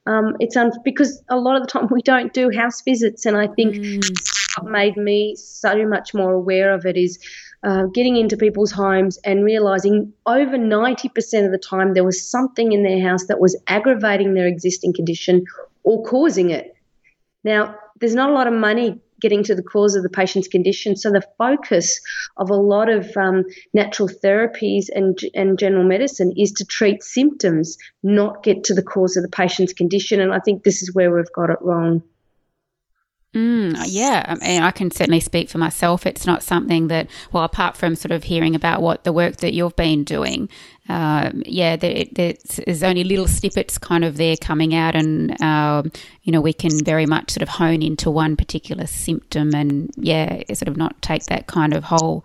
Um, 0.07 0.35
it's 0.41 0.57
un- 0.57 0.73
because 0.85 1.23
a 1.29 1.37
lot 1.37 1.55
of 1.55 1.63
the 1.63 1.69
time 1.69 1.87
we 1.91 2.03
don't 2.03 2.33
do 2.33 2.51
house 2.51 2.83
visits, 2.83 3.25
and 3.25 3.37
I 3.37 3.47
think 3.47 3.77
mm. 3.77 4.05
what 4.59 4.71
made 4.71 4.97
me 4.97 5.37
so 5.37 5.87
much 5.87 6.15
more 6.15 6.33
aware 6.33 6.75
of 6.75 6.85
it 6.85 6.97
is 6.97 7.21
uh, 7.63 7.85
getting 7.95 8.17
into 8.17 8.37
people's 8.37 8.73
homes 8.73 9.19
and 9.25 9.45
realizing 9.45 10.13
over 10.27 10.59
90% 10.59 11.45
of 11.45 11.53
the 11.53 11.59
time 11.59 11.95
there 11.95 12.03
was 12.03 12.29
something 12.29 12.73
in 12.73 12.83
their 12.83 13.01
house 13.01 13.27
that 13.27 13.39
was 13.39 13.57
aggravating 13.69 14.35
their 14.35 14.49
existing 14.49 14.93
condition 14.93 15.45
or 15.85 16.03
causing 16.03 16.51
it. 16.51 16.75
Now, 17.45 17.77
there's 18.01 18.17
not 18.17 18.31
a 18.31 18.33
lot 18.33 18.49
of 18.49 18.53
money 18.53 19.01
getting 19.23 19.43
to 19.45 19.55
the 19.55 19.63
cause 19.63 19.95
of 19.95 20.03
the 20.03 20.11
patient's 20.11 20.49
condition. 20.49 20.97
So 20.97 21.11
the 21.11 21.27
focus 21.39 22.01
of 22.37 22.51
a 22.51 22.55
lot 22.55 22.91
of 22.91 23.17
um, 23.17 23.45
natural 23.73 24.09
therapies 24.09 24.87
and, 24.95 25.19
and 25.35 25.59
general 25.59 25.85
medicine 25.85 26.35
is 26.37 26.53
to 26.53 26.67
treat 26.67 27.03
symptoms, 27.03 27.79
not 28.03 28.43
get 28.43 28.65
to 28.65 28.75
the 28.75 28.83
cause 28.83 29.17
of 29.17 29.23
the 29.23 29.31
patient's 29.31 29.73
condition. 29.73 30.21
And 30.21 30.35
I 30.35 30.41
think 30.41 30.65
this 30.65 30.83
is 30.83 30.95
where 30.95 31.15
we've 31.15 31.33
got 31.33 31.49
it 31.49 31.59
wrong. 31.63 32.03
Mm, 33.35 33.83
yeah, 33.87 34.27
I 34.29 34.47
mean, 34.47 34.63
I 34.63 34.71
can 34.73 34.91
certainly 34.91 35.21
speak 35.21 35.49
for 35.49 35.57
myself. 35.57 36.05
It's 36.05 36.27
not 36.27 36.43
something 36.43 36.89
that, 36.89 37.09
well, 37.33 37.45
apart 37.45 37.79
from 37.79 37.95
sort 37.95 38.13
of 38.13 38.25
hearing 38.25 38.55
about 38.55 38.83
what 38.83 39.05
the 39.05 39.13
work 39.13 39.39
that 39.39 39.55
you've 39.55 39.75
been 39.75 40.05
doing, 40.05 40.51
um, 40.89 41.43
yeah, 41.47 41.77
there, 41.77 42.05
there's 42.13 42.83
only 42.83 43.05
little 43.05 43.29
snippets 43.29 43.79
kind 43.79 44.05
of 44.05 44.17
there 44.17 44.37
coming 44.37 44.75
out, 44.75 44.97
and 44.97 45.41
um, 45.41 45.93
you 46.23 46.33
know 46.33 46.41
we 46.41 46.53
can 46.53 46.85
very 46.85 47.07
much 47.07 47.31
sort 47.31 47.43
of 47.43 47.49
hone 47.49 47.83
into 47.83 48.11
one 48.11 48.37
particular 48.37 48.87
symptom, 48.87 49.55
and 49.55 49.93
yeah, 49.97 50.43
sort 50.55 50.69
of 50.69 50.77
not 50.77 51.01
take 51.01 51.25
that 51.27 51.47
kind 51.47 51.73
of 51.73 51.85
whole 51.85 52.25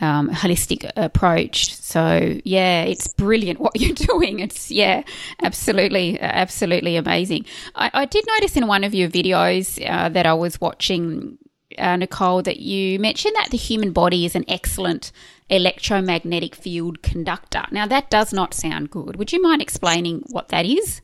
um, 0.00 0.28
holistic 0.30 0.90
approach. 0.96 1.74
So 1.74 2.40
yeah, 2.44 2.82
it's 2.82 3.08
brilliant 3.08 3.60
what 3.60 3.80
you're 3.80 3.94
doing. 3.94 4.40
It's 4.40 4.70
yeah, 4.70 5.02
absolutely, 5.42 6.20
absolutely 6.20 6.96
amazing. 6.96 7.46
I, 7.74 7.90
I 7.94 8.04
did 8.04 8.24
notice 8.38 8.56
in 8.56 8.66
one 8.66 8.84
of 8.84 8.94
your 8.94 9.08
videos 9.08 9.82
uh, 9.88 10.08
that 10.10 10.26
I 10.26 10.34
was 10.34 10.60
watching, 10.60 11.38
uh, 11.78 11.96
Nicole, 11.96 12.42
that 12.42 12.60
you 12.60 12.98
mentioned 12.98 13.34
that 13.36 13.50
the 13.50 13.56
human 13.56 13.92
body 13.92 14.24
is 14.24 14.34
an 14.34 14.44
excellent 14.48 15.12
electromagnetic 15.50 16.54
field 16.54 17.02
conductor. 17.02 17.64
Now 17.70 17.86
that 17.86 18.10
does 18.10 18.32
not 18.32 18.54
sound 18.54 18.90
good. 18.90 19.16
Would 19.16 19.32
you 19.32 19.42
mind 19.42 19.62
explaining 19.62 20.22
what 20.30 20.48
that 20.48 20.66
is? 20.66 21.02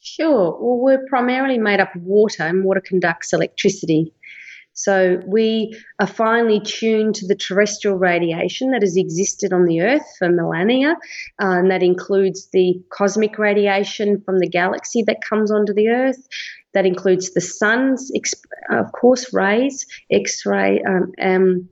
Sure. 0.00 0.56
Well, 0.60 0.78
we're 0.78 1.06
primarily 1.08 1.58
made 1.58 1.80
up 1.80 1.94
of 1.94 2.02
water, 2.02 2.42
and 2.42 2.64
water 2.64 2.82
conducts 2.86 3.32
electricity. 3.32 4.12
So 4.74 5.22
we 5.24 5.80
are 6.00 6.06
finely 6.06 6.60
tuned 6.60 7.14
to 7.16 7.26
the 7.28 7.36
terrestrial 7.36 7.96
radiation 7.96 8.72
that 8.72 8.82
has 8.82 8.96
existed 8.96 9.52
on 9.52 9.66
the 9.66 9.80
Earth 9.80 10.04
for 10.18 10.28
millennia, 10.28 10.96
uh, 11.40 11.58
and 11.58 11.70
that 11.70 11.82
includes 11.82 12.48
the 12.52 12.82
cosmic 12.90 13.38
radiation 13.38 14.20
from 14.20 14.40
the 14.40 14.48
galaxy 14.48 15.04
that 15.04 15.22
comes 15.22 15.52
onto 15.52 15.72
the 15.72 15.88
Earth. 15.88 16.26
That 16.74 16.86
includes 16.86 17.32
the 17.34 17.40
sun's, 17.40 18.10
of 18.70 18.92
course, 18.92 19.32
rays, 19.32 19.86
X-ray, 20.10 20.82
um, 20.82 21.12
um, 21.20 21.68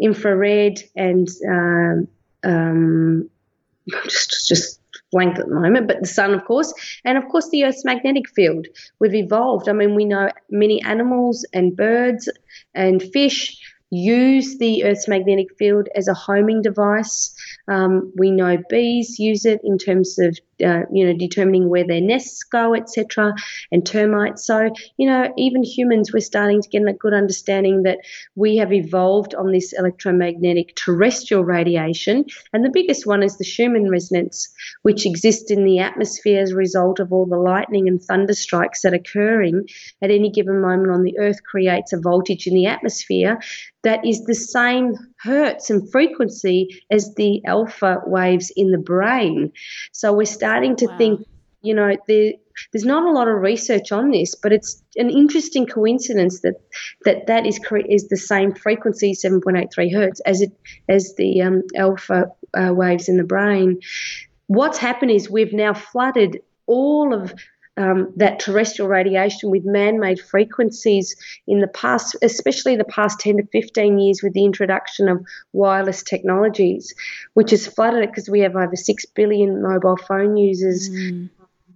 infrared, 0.00 0.82
and 0.96 1.28
um, 1.48 2.08
um 2.42 3.30
just 4.04 4.48
just 4.48 4.80
blanked 5.12 5.38
at 5.38 5.48
the 5.48 5.54
moment, 5.54 5.86
but 5.86 6.00
the 6.00 6.06
sun, 6.06 6.34
of 6.34 6.44
course, 6.44 6.72
and 7.04 7.16
of 7.16 7.24
course 7.28 7.48
the 7.50 7.64
Earth's 7.64 7.84
magnetic 7.84 8.28
field. 8.28 8.66
We've 8.98 9.14
evolved. 9.14 9.68
I 9.68 9.72
mean, 9.72 9.94
we 9.94 10.04
know 10.04 10.30
many 10.50 10.82
animals 10.82 11.46
and 11.52 11.76
birds 11.76 12.28
and 12.74 13.02
fish 13.02 13.56
use 13.90 14.58
the 14.58 14.84
Earth's 14.84 15.08
magnetic 15.08 15.56
field 15.58 15.88
as 15.94 16.08
a 16.08 16.14
homing 16.14 16.62
device. 16.62 17.34
Um, 17.68 18.12
we 18.16 18.30
know 18.30 18.58
bees 18.68 19.18
use 19.18 19.44
it 19.44 19.60
in 19.64 19.78
terms 19.78 20.18
of 20.18 20.38
uh, 20.64 20.82
you 20.92 21.06
know 21.06 21.12
determining 21.16 21.68
where 21.68 21.86
their 21.86 22.00
nests 22.00 22.42
go, 22.44 22.74
etc., 22.74 23.34
and 23.72 23.84
termites. 23.84 24.46
So 24.46 24.70
you 24.96 25.08
know 25.08 25.32
even 25.36 25.62
humans, 25.62 26.12
we're 26.12 26.20
starting 26.20 26.62
to 26.62 26.68
get 26.68 26.86
a 26.86 26.92
good 26.92 27.14
understanding 27.14 27.82
that 27.82 27.98
we 28.34 28.56
have 28.56 28.72
evolved 28.72 29.34
on 29.34 29.52
this 29.52 29.72
electromagnetic 29.72 30.76
terrestrial 30.76 31.44
radiation, 31.44 32.24
and 32.52 32.64
the 32.64 32.70
biggest 32.72 33.06
one 33.06 33.22
is 33.22 33.36
the 33.36 33.44
Schumann 33.44 33.90
resonance, 33.90 34.48
which 34.82 35.06
exists 35.06 35.50
in 35.50 35.64
the 35.64 35.80
atmosphere 35.80 36.42
as 36.42 36.52
a 36.52 36.56
result 36.56 37.00
of 37.00 37.12
all 37.12 37.26
the 37.26 37.36
lightning 37.36 37.88
and 37.88 38.02
thunder 38.02 38.34
strikes 38.34 38.82
that 38.82 38.92
are 38.92 38.96
occurring 38.96 39.66
at 40.02 40.10
any 40.10 40.30
given 40.30 40.60
moment 40.60 40.90
on 40.90 41.02
the 41.02 41.18
Earth 41.18 41.42
creates 41.42 41.92
a 41.92 42.00
voltage 42.00 42.46
in 42.46 42.54
the 42.54 42.66
atmosphere 42.66 43.38
that 43.86 44.04
is 44.04 44.24
the 44.24 44.34
same 44.34 44.96
hertz 45.26 45.70
and 45.70 45.90
frequency 45.90 46.82
as 46.90 47.14
the 47.14 47.44
alpha 47.44 48.00
waves 48.06 48.52
in 48.56 48.70
the 48.70 48.78
brain. 48.78 49.52
So 49.92 50.12
we're 50.12 50.24
starting 50.24 50.76
to 50.76 50.86
wow. 50.86 50.98
think, 50.98 51.26
you 51.62 51.74
know, 51.74 51.96
there, 52.08 52.32
there's 52.72 52.84
not 52.84 53.04
a 53.04 53.10
lot 53.10 53.28
of 53.28 53.34
research 53.34 53.92
on 53.92 54.10
this, 54.10 54.34
but 54.34 54.52
it's 54.52 54.82
an 54.96 55.10
interesting 55.10 55.66
coincidence 55.66 56.40
that 56.40 56.54
that, 57.04 57.26
that 57.26 57.46
is 57.46 57.60
is 57.88 58.08
the 58.08 58.16
same 58.16 58.54
frequency, 58.54 59.12
7.83 59.12 59.92
hertz, 59.92 60.20
as 60.20 60.40
it 60.40 60.52
as 60.88 61.14
the 61.16 61.42
um, 61.42 61.62
alpha 61.76 62.26
uh, 62.54 62.72
waves 62.72 63.08
in 63.08 63.16
the 63.16 63.24
brain. 63.24 63.80
What's 64.46 64.78
happened 64.78 65.10
is 65.10 65.28
we've 65.28 65.52
now 65.52 65.74
flooded 65.74 66.40
all 66.66 67.12
of 67.12 67.34
um, 67.76 68.12
that 68.16 68.40
terrestrial 68.40 68.88
radiation 68.88 69.50
with 69.50 69.64
man 69.64 70.00
made 70.00 70.20
frequencies 70.20 71.16
in 71.46 71.60
the 71.60 71.68
past, 71.68 72.16
especially 72.22 72.76
the 72.76 72.84
past 72.84 73.20
10 73.20 73.36
to 73.36 73.46
15 73.46 73.98
years 73.98 74.22
with 74.22 74.32
the 74.32 74.44
introduction 74.44 75.08
of 75.08 75.24
wireless 75.52 76.02
technologies, 76.02 76.94
which 77.34 77.50
has 77.50 77.66
flooded 77.66 78.02
it 78.02 78.10
because 78.10 78.28
we 78.28 78.40
have 78.40 78.56
over 78.56 78.76
6 78.76 79.06
billion 79.14 79.62
mobile 79.62 79.96
phone 79.96 80.36
users. 80.36 80.88
Mm 80.88 81.28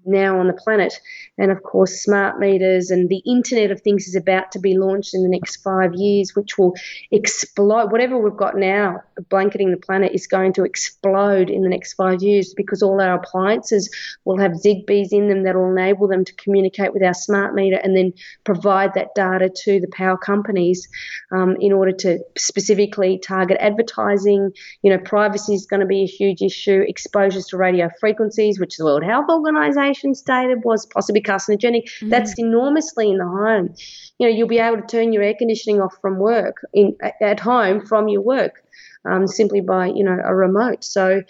now 0.04 0.38
on 0.38 0.46
the 0.46 0.52
planet. 0.52 1.00
And 1.38 1.50
of 1.50 1.62
course, 1.62 2.02
smart 2.02 2.38
meters 2.38 2.90
and 2.90 3.08
the 3.08 3.22
Internet 3.26 3.70
of 3.70 3.80
Things 3.80 4.06
is 4.06 4.16
about 4.16 4.52
to 4.52 4.58
be 4.58 4.76
launched 4.76 5.14
in 5.14 5.22
the 5.22 5.28
next 5.28 5.56
five 5.56 5.94
years, 5.94 6.34
which 6.34 6.58
will 6.58 6.74
explode. 7.10 7.92
Whatever 7.92 8.18
we've 8.18 8.36
got 8.36 8.56
now 8.56 9.02
blanketing 9.28 9.70
the 9.70 9.76
planet 9.76 10.12
is 10.14 10.26
going 10.26 10.52
to 10.54 10.64
explode 10.64 11.50
in 11.50 11.62
the 11.62 11.68
next 11.68 11.94
five 11.94 12.22
years 12.22 12.54
because 12.54 12.82
all 12.82 13.00
our 13.00 13.14
appliances 13.14 13.90
will 14.24 14.38
have 14.38 14.52
Zigbees 14.52 15.12
in 15.12 15.28
them 15.28 15.44
that 15.44 15.56
will 15.56 15.70
enable 15.70 16.08
them 16.08 16.24
to 16.24 16.34
communicate 16.34 16.92
with 16.92 17.02
our 17.02 17.14
smart 17.14 17.54
meter 17.54 17.76
and 17.76 17.96
then 17.96 18.12
provide 18.44 18.94
that 18.94 19.14
data 19.14 19.50
to 19.64 19.80
the 19.80 19.88
power 19.88 20.16
companies 20.16 20.88
um, 21.32 21.56
in 21.60 21.72
order 21.72 21.92
to 21.92 22.18
specifically 22.36 23.18
target 23.18 23.58
advertising. 23.60 24.52
You 24.82 24.92
know, 24.92 24.98
privacy 24.98 25.54
is 25.54 25.66
going 25.66 25.80
to 25.80 25.86
be 25.86 26.02
a 26.02 26.06
huge 26.06 26.42
issue, 26.42 26.84
exposures 26.86 27.46
to 27.46 27.56
radio 27.56 27.90
frequencies, 28.00 28.58
which 28.58 28.76
the 28.76 28.84
World 28.84 29.04
Health 29.04 29.26
Organization 29.28 29.89
stated 29.94 30.64
was 30.64 30.86
possibly 30.86 31.22
carcinogenic. 31.22 31.84
Mm-hmm. 31.84 32.08
That's 32.08 32.38
enormously 32.38 33.10
in 33.10 33.18
the 33.18 33.26
home. 33.26 33.74
You 34.18 34.28
know, 34.28 34.34
you'll 34.34 34.48
be 34.48 34.58
able 34.58 34.80
to 34.80 34.86
turn 34.86 35.12
your 35.12 35.22
air 35.22 35.34
conditioning 35.38 35.80
off 35.80 35.94
from 36.00 36.18
work 36.18 36.56
in 36.72 36.96
at 37.20 37.40
home 37.40 37.86
from 37.86 38.08
your 38.08 38.22
work 38.22 38.62
um, 39.04 39.26
simply 39.26 39.60
by 39.60 39.86
you 39.86 40.04
know 40.04 40.18
a 40.24 40.34
remote. 40.34 40.84
So 40.84 41.22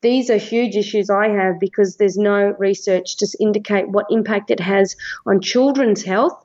these 0.00 0.30
are 0.30 0.36
huge 0.36 0.76
issues 0.76 1.10
I 1.10 1.28
have 1.28 1.58
because 1.60 1.96
there's 1.96 2.16
no 2.16 2.54
research 2.58 3.16
to 3.18 3.28
indicate 3.40 3.88
what 3.88 4.06
impact 4.10 4.50
it 4.50 4.60
has 4.60 4.96
on 5.26 5.40
children's 5.40 6.04
health. 6.04 6.44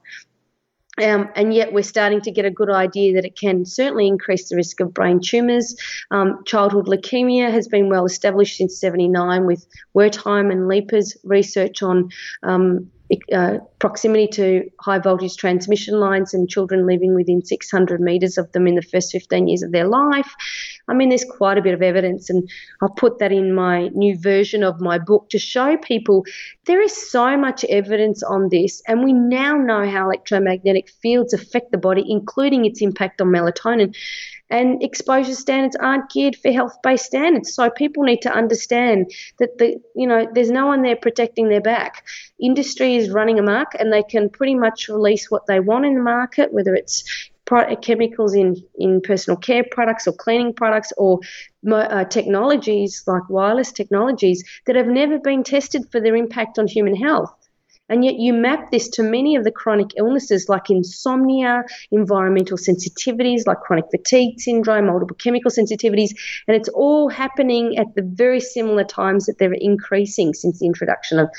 Um, 1.01 1.29
and 1.35 1.53
yet, 1.53 1.73
we're 1.73 1.83
starting 1.83 2.21
to 2.21 2.31
get 2.31 2.45
a 2.45 2.51
good 2.51 2.69
idea 2.69 3.15
that 3.15 3.25
it 3.25 3.35
can 3.35 3.65
certainly 3.65 4.07
increase 4.07 4.49
the 4.49 4.55
risk 4.55 4.79
of 4.79 4.93
brain 4.93 5.19
tumours. 5.19 5.75
Um, 6.11 6.43
childhood 6.45 6.85
leukemia 6.85 7.51
has 7.51 7.67
been 7.67 7.89
well 7.89 8.05
established 8.05 8.57
since 8.57 8.79
79 8.79 9.45
with 9.47 9.65
Wertheim 9.95 10.51
and 10.51 10.67
Leeper's 10.67 11.17
research 11.23 11.81
on 11.81 12.09
um, 12.43 12.91
uh, 13.33 13.57
proximity 13.79 14.27
to 14.27 14.69
high 14.79 14.99
voltage 14.99 15.35
transmission 15.37 15.99
lines 15.99 16.33
and 16.33 16.49
children 16.49 16.85
living 16.85 17.15
within 17.15 17.43
600 17.43 17.99
metres 17.99 18.37
of 18.37 18.51
them 18.51 18.67
in 18.67 18.75
the 18.75 18.81
first 18.81 19.11
15 19.11 19.47
years 19.47 19.63
of 19.63 19.71
their 19.71 19.87
life. 19.87 20.33
I 20.87 20.93
mean, 20.93 21.09
there's 21.09 21.25
quite 21.25 21.57
a 21.57 21.61
bit 21.61 21.73
of 21.73 21.81
evidence, 21.81 22.29
and 22.29 22.49
I'll 22.81 22.89
put 22.89 23.19
that 23.19 23.31
in 23.31 23.53
my 23.53 23.89
new 23.89 24.17
version 24.17 24.63
of 24.63 24.81
my 24.81 24.97
book 24.97 25.29
to 25.29 25.39
show 25.39 25.77
people 25.77 26.25
there 26.65 26.81
is 26.81 26.95
so 27.11 27.37
much 27.37 27.63
evidence 27.65 28.23
on 28.23 28.49
this, 28.49 28.81
and 28.87 29.03
we 29.03 29.13
now 29.13 29.55
know 29.55 29.89
how 29.89 30.05
electromagnetic 30.05 30.89
fields 30.89 31.33
affect 31.33 31.71
the 31.71 31.77
body, 31.77 32.05
including 32.07 32.65
its 32.65 32.81
impact 32.81 33.21
on 33.21 33.27
melatonin 33.27 33.95
and 34.53 34.83
exposure 34.83 35.33
standards 35.33 35.75
aren't 35.75 36.11
geared 36.11 36.35
for 36.35 36.51
health-based 36.51 37.05
standards. 37.05 37.53
So 37.55 37.69
people 37.71 38.03
need 38.03 38.21
to 38.21 38.31
understand 38.31 39.11
that 39.39 39.57
the 39.57 39.81
you 39.95 40.07
know 40.07 40.27
there's 40.33 40.51
no 40.51 40.67
one 40.67 40.83
there 40.83 40.95
protecting 40.95 41.49
their 41.49 41.61
back. 41.61 42.05
Industry 42.39 42.95
is 42.95 43.09
running 43.09 43.39
amok, 43.39 43.69
and 43.79 43.91
they 43.91 44.03
can 44.03 44.29
pretty 44.29 44.55
much 44.55 44.87
release 44.89 45.31
what 45.31 45.47
they 45.47 45.59
want 45.59 45.85
in 45.85 45.95
the 45.95 46.01
market, 46.01 46.53
whether 46.53 46.75
it's 46.75 47.03
chemicals 47.81 48.33
in, 48.33 48.55
in 48.79 49.01
personal 49.01 49.37
care 49.37 49.65
products 49.69 50.07
or 50.07 50.13
cleaning 50.13 50.53
products 50.53 50.93
or 50.97 51.19
uh, 51.71 52.05
technologies 52.05 53.03
like 53.05 53.29
wireless 53.29 53.71
technologies 53.71 54.43
that 54.65 54.75
have 54.75 54.87
never 54.87 55.19
been 55.19 55.43
tested 55.43 55.83
for 55.91 55.99
their 55.99 56.15
impact 56.15 56.57
on 56.57 56.67
human 56.67 56.95
health. 56.95 57.42
And 57.93 58.03
yet 58.03 58.15
you 58.17 58.33
map 58.33 58.71
this 58.71 58.89
to 58.89 59.03
many 59.03 59.35
of 59.35 59.43
the 59.43 59.51
chronic 59.51 59.91
illnesses 59.97 60.49
like 60.49 60.71
insomnia, 60.71 61.63
environmental 61.91 62.57
sensitivities 62.57 63.45
like 63.45 63.59
chronic 63.59 63.85
fatigue 63.91 64.39
syndrome, 64.39 64.87
multiple 64.87 65.15
chemical 65.15 65.51
sensitivities, 65.51 66.09
and 66.47 66.57
it's 66.57 66.69
all 66.69 67.07
happening 67.07 67.77
at 67.77 67.93
the 67.93 68.01
very 68.01 68.39
similar 68.39 68.83
times 68.83 69.27
that 69.27 69.37
they're 69.37 69.53
increasing 69.53 70.33
since 70.33 70.57
the 70.57 70.65
introduction 70.65 71.19
of 71.19 71.29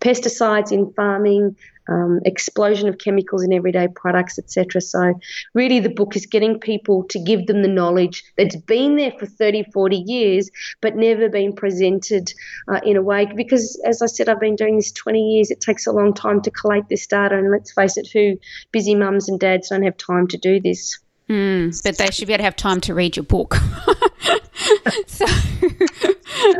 pesticides 0.00 0.70
in 0.70 0.92
farming, 0.92 1.56
um, 1.88 2.20
explosion 2.24 2.88
of 2.88 2.98
chemicals 2.98 3.42
in 3.42 3.52
everyday 3.52 3.88
products, 3.88 4.38
etc. 4.38 4.80
So, 4.80 5.14
really, 5.54 5.80
the 5.80 5.88
book 5.88 6.16
is 6.16 6.26
getting 6.26 6.58
people 6.58 7.04
to 7.04 7.18
give 7.18 7.46
them 7.46 7.62
the 7.62 7.68
knowledge 7.68 8.24
that's 8.36 8.56
been 8.56 8.96
there 8.96 9.12
for 9.18 9.26
30, 9.26 9.64
40 9.72 9.96
years, 9.96 10.50
but 10.80 10.96
never 10.96 11.28
been 11.28 11.54
presented 11.54 12.32
uh, 12.68 12.80
in 12.84 12.96
a 12.96 13.02
way. 13.02 13.26
Because, 13.26 13.80
as 13.84 14.02
I 14.02 14.06
said, 14.06 14.28
I've 14.28 14.40
been 14.40 14.56
doing 14.56 14.76
this 14.76 14.92
20 14.92 15.18
years. 15.18 15.50
It 15.50 15.60
takes 15.60 15.86
a 15.86 15.92
long 15.92 16.14
time 16.14 16.42
to 16.42 16.50
collate 16.50 16.88
this 16.88 17.06
data, 17.06 17.36
and 17.36 17.50
let's 17.50 17.72
face 17.72 17.96
it, 17.96 18.08
who 18.12 18.38
busy 18.72 18.94
mums 18.94 19.28
and 19.28 19.38
dads 19.38 19.68
don't 19.68 19.82
have 19.82 19.96
time 19.96 20.26
to 20.28 20.38
do 20.38 20.60
this. 20.60 20.98
Mm, 21.28 21.82
but 21.82 21.96
they 21.96 22.10
should 22.10 22.26
be 22.26 22.34
able 22.34 22.40
to 22.40 22.44
have 22.44 22.56
time 22.56 22.80
to 22.82 22.94
read 22.94 23.16
your 23.16 23.24
book. 23.24 23.56
so, 25.06 25.24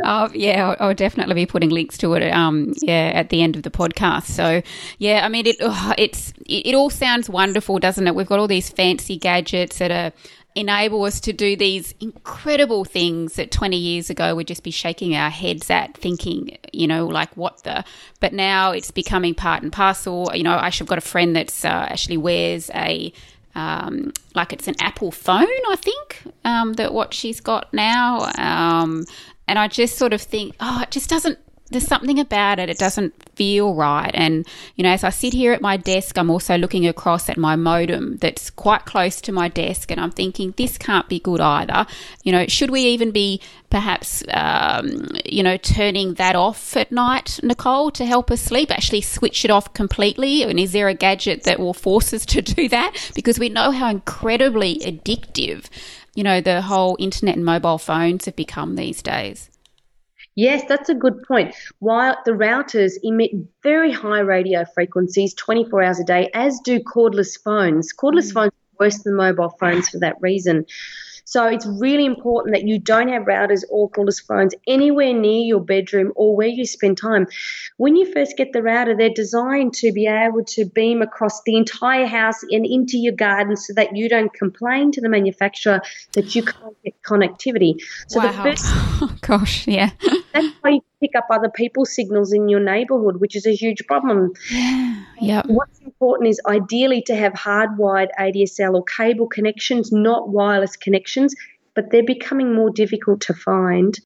uh, 0.03 0.29
yeah, 0.33 0.69
I'll, 0.69 0.87
I'll, 0.89 0.95
definitely 0.95 1.35
be 1.35 1.45
putting 1.45 1.69
links 1.69 1.97
to 1.99 2.13
it. 2.13 2.29
Um, 2.31 2.73
yeah, 2.81 3.11
at 3.13 3.29
the 3.29 3.41
end 3.41 3.55
of 3.55 3.63
the 3.63 3.71
podcast. 3.71 4.25
So, 4.25 4.61
yeah, 4.97 5.25
I 5.25 5.29
mean, 5.29 5.47
it 5.47 5.57
it's 5.97 6.31
it, 6.45 6.67
it 6.67 6.75
all 6.75 6.89
sounds 6.89 7.29
wonderful, 7.29 7.79
doesn't 7.79 8.07
it? 8.07 8.15
We've 8.15 8.27
got 8.27 8.39
all 8.39 8.47
these 8.47 8.69
fancy 8.69 9.17
gadgets 9.17 9.79
that 9.79 9.91
are 9.91 10.11
enable 10.55 11.03
us 11.03 11.19
to 11.19 11.33
do 11.33 11.57
these 11.57 11.93
incredible 11.99 12.85
things 12.85 13.33
that 13.33 13.51
20 13.51 13.75
years 13.75 14.09
ago 14.09 14.33
we'd 14.35 14.47
just 14.47 14.63
be 14.63 14.71
shaking 14.71 15.13
our 15.13 15.29
heads 15.29 15.69
at 15.69 15.93
thinking 15.97 16.57
you 16.71 16.87
know 16.87 17.05
like 17.05 17.35
what 17.35 17.61
the 17.63 17.83
but 18.21 18.31
now 18.31 18.71
it's 18.71 18.89
becoming 18.89 19.35
part 19.35 19.61
and 19.63 19.73
parcel 19.73 20.31
you 20.33 20.43
know 20.43 20.55
i 20.55 20.69
have 20.69 20.87
got 20.87 20.97
a 20.97 21.01
friend 21.01 21.35
that's 21.35 21.65
uh, 21.65 21.67
actually 21.67 22.15
wears 22.15 22.71
a 22.73 23.11
um, 23.55 24.11
like 24.35 24.51
it's 24.51 24.67
an 24.67 24.75
Apple 24.81 25.11
phone, 25.11 25.47
I 25.69 25.75
think, 25.77 26.23
um, 26.43 26.73
that 26.73 26.93
what 26.93 27.13
she's 27.13 27.39
got 27.39 27.73
now. 27.73 28.29
Um, 28.37 29.05
and 29.47 29.59
I 29.59 29.67
just 29.67 29.97
sort 29.97 30.13
of 30.13 30.21
think, 30.21 30.55
oh, 30.59 30.81
it 30.81 30.91
just 30.91 31.09
doesn't 31.09 31.39
there's 31.71 31.87
something 31.87 32.19
about 32.19 32.59
it, 32.59 32.69
it 32.69 32.77
doesn't 32.77 33.13
feel 33.35 33.73
right. 33.73 34.11
And, 34.13 34.47
you 34.75 34.83
know, 34.83 34.91
as 34.91 35.03
I 35.03 35.09
sit 35.09 35.33
here 35.33 35.51
at 35.51 35.61
my 35.61 35.77
desk, 35.77 36.17
I'm 36.17 36.29
also 36.29 36.57
looking 36.57 36.85
across 36.85 37.27
at 37.27 37.37
my 37.37 37.55
modem 37.55 38.17
that's 38.17 38.51
quite 38.51 38.85
close 38.85 39.19
to 39.21 39.31
my 39.31 39.47
desk, 39.47 39.89
and 39.89 39.99
I'm 39.99 40.11
thinking, 40.11 40.53
this 40.57 40.77
can't 40.77 41.09
be 41.09 41.19
good 41.19 41.41
either. 41.41 41.87
You 42.23 42.31
know, 42.31 42.45
should 42.47 42.69
we 42.69 42.81
even 42.81 43.09
be 43.09 43.41
perhaps, 43.71 44.23
um, 44.29 45.07
you 45.25 45.41
know, 45.41 45.57
turning 45.57 46.13
that 46.15 46.35
off 46.35 46.77
at 46.77 46.91
night, 46.91 47.39
Nicole, 47.41 47.89
to 47.91 48.05
help 48.05 48.29
us 48.29 48.41
sleep? 48.41 48.69
Actually, 48.69 49.01
switch 49.01 49.43
it 49.43 49.49
off 49.49 49.73
completely? 49.73 50.43
And 50.43 50.59
is 50.59 50.71
there 50.71 50.87
a 50.87 50.93
gadget 50.93 51.43
that 51.43 51.59
will 51.59 51.73
force 51.73 52.13
us 52.13 52.27
to 52.27 52.43
do 52.43 52.69
that? 52.69 53.11
Because 53.15 53.39
we 53.39 53.49
know 53.49 53.71
how 53.71 53.89
incredibly 53.89 54.77
addictive, 54.79 55.65
you 56.15 56.23
know, 56.23 56.41
the 56.41 56.61
whole 56.61 56.95
internet 56.99 57.35
and 57.35 57.45
mobile 57.45 57.77
phones 57.77 58.25
have 58.25 58.35
become 58.35 58.75
these 58.75 59.01
days. 59.01 59.49
Yes, 60.35 60.63
that's 60.67 60.89
a 60.89 60.93
good 60.93 61.23
point. 61.23 61.55
While 61.79 62.17
the 62.25 62.31
routers 62.31 62.93
emit 63.03 63.31
very 63.63 63.91
high 63.91 64.19
radio 64.19 64.65
frequencies 64.65 65.33
24 65.33 65.83
hours 65.83 65.99
a 65.99 66.03
day, 66.03 66.29
as 66.33 66.59
do 66.59 66.81
cordless 66.81 67.41
phones. 67.41 67.93
Cordless 67.93 68.31
mm. 68.31 68.33
phones 68.33 68.51
are 68.51 68.85
worse 68.85 69.03
than 69.03 69.15
mobile 69.15 69.55
phones 69.59 69.87
for 69.87 69.99
that 69.99 70.15
reason. 70.19 70.65
So 71.25 71.47
it's 71.47 71.65
really 71.65 72.05
important 72.05 72.55
that 72.55 72.67
you 72.67 72.79
don't 72.79 73.09
have 73.09 73.23
routers 73.23 73.63
or 73.69 73.89
cordless 73.89 74.23
phones 74.25 74.53
anywhere 74.67 75.11
near 75.13 75.43
your 75.43 75.59
bedroom 75.59 76.13
or 76.15 76.35
where 76.35 76.47
you 76.47 76.65
spend 76.65 76.97
time. 76.97 77.27
When 77.77 77.95
you 77.95 78.11
first 78.13 78.37
get 78.37 78.53
the 78.53 78.61
router, 78.61 78.95
they're 78.95 79.09
designed 79.09 79.73
to 79.75 79.91
be 79.91 80.07
able 80.07 80.45
to 80.45 80.65
beam 80.65 81.01
across 81.01 81.41
the 81.43 81.55
entire 81.55 82.05
house 82.05 82.41
and 82.51 82.65
into 82.65 82.97
your 82.97 83.13
garden 83.13 83.57
so 83.57 83.73
that 83.73 83.95
you 83.95 84.07
don't 84.07 84.33
complain 84.33 84.91
to 84.91 85.01
the 85.01 85.09
manufacturer 85.09 85.81
that 86.13 86.35
you 86.35 86.43
can't 86.43 86.75
get 86.83 86.93
connectivity. 87.01 87.81
So 88.07 88.19
wow. 88.19 88.31
the 88.31 88.43
first, 88.43 89.21
gosh, 89.21 89.67
yeah. 89.67 89.89
that's 90.31 90.47
why 90.61 90.79
pick 90.99 91.11
up 91.15 91.27
other 91.29 91.49
people's 91.49 91.93
signals 91.93 92.33
in 92.33 92.49
your 92.49 92.59
neighborhood, 92.59 93.19
which 93.19 93.35
is 93.35 93.45
a 93.45 93.53
huge 93.53 93.85
problem. 93.87 94.33
Yeah. 94.51 95.03
Yeah. 95.19 95.41
What's 95.45 95.79
important 95.79 96.29
is 96.29 96.41
ideally 96.45 97.01
to 97.03 97.15
have 97.15 97.33
hardwired 97.33 98.09
ADSL 98.19 98.73
or 98.73 98.83
cable 98.83 99.27
connections, 99.27 99.91
not 99.91 100.29
wireless 100.29 100.75
connections, 100.75 101.33
but 101.73 101.91
they're 101.91 102.03
becoming 102.03 102.53
more 102.53 102.69
difficult 102.69 103.21
to 103.21 103.33
find. 103.33 103.99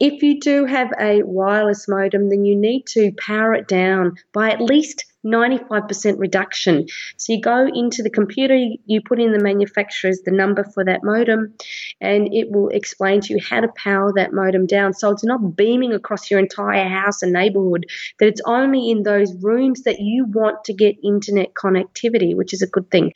If 0.00 0.22
you 0.22 0.40
do 0.40 0.64
have 0.64 0.90
a 1.00 1.22
wireless 1.22 1.86
modem, 1.88 2.28
then 2.28 2.44
you 2.44 2.56
need 2.56 2.86
to 2.88 3.12
power 3.12 3.54
it 3.54 3.68
down 3.68 4.16
by 4.32 4.50
at 4.50 4.60
least 4.60 5.04
95% 5.24 6.18
reduction. 6.18 6.86
So 7.16 7.32
you 7.32 7.40
go 7.40 7.66
into 7.66 8.02
the 8.02 8.10
computer, 8.10 8.56
you 8.86 9.00
put 9.00 9.20
in 9.20 9.32
the 9.32 9.42
manufacturer's 9.42 10.20
the 10.22 10.30
number 10.30 10.64
for 10.64 10.84
that 10.84 11.02
modem, 11.02 11.54
and 12.00 12.32
it 12.32 12.50
will 12.50 12.68
explain 12.68 13.20
to 13.22 13.34
you 13.34 13.40
how 13.40 13.60
to 13.60 13.68
power 13.68 14.12
that 14.16 14.32
modem 14.32 14.66
down. 14.66 14.92
So 14.92 15.10
it's 15.10 15.24
not 15.24 15.56
beaming 15.56 15.92
across 15.92 16.30
your 16.30 16.40
entire 16.40 16.88
house 16.88 17.22
and 17.22 17.32
neighborhood, 17.32 17.86
that 18.18 18.28
it's 18.28 18.42
only 18.44 18.90
in 18.90 19.02
those 19.02 19.34
rooms 19.42 19.82
that 19.82 20.00
you 20.00 20.26
want 20.26 20.64
to 20.64 20.74
get 20.74 20.96
internet 21.02 21.54
connectivity, 21.54 22.36
which 22.36 22.52
is 22.52 22.62
a 22.62 22.66
good 22.66 22.90
thing. 22.90 23.12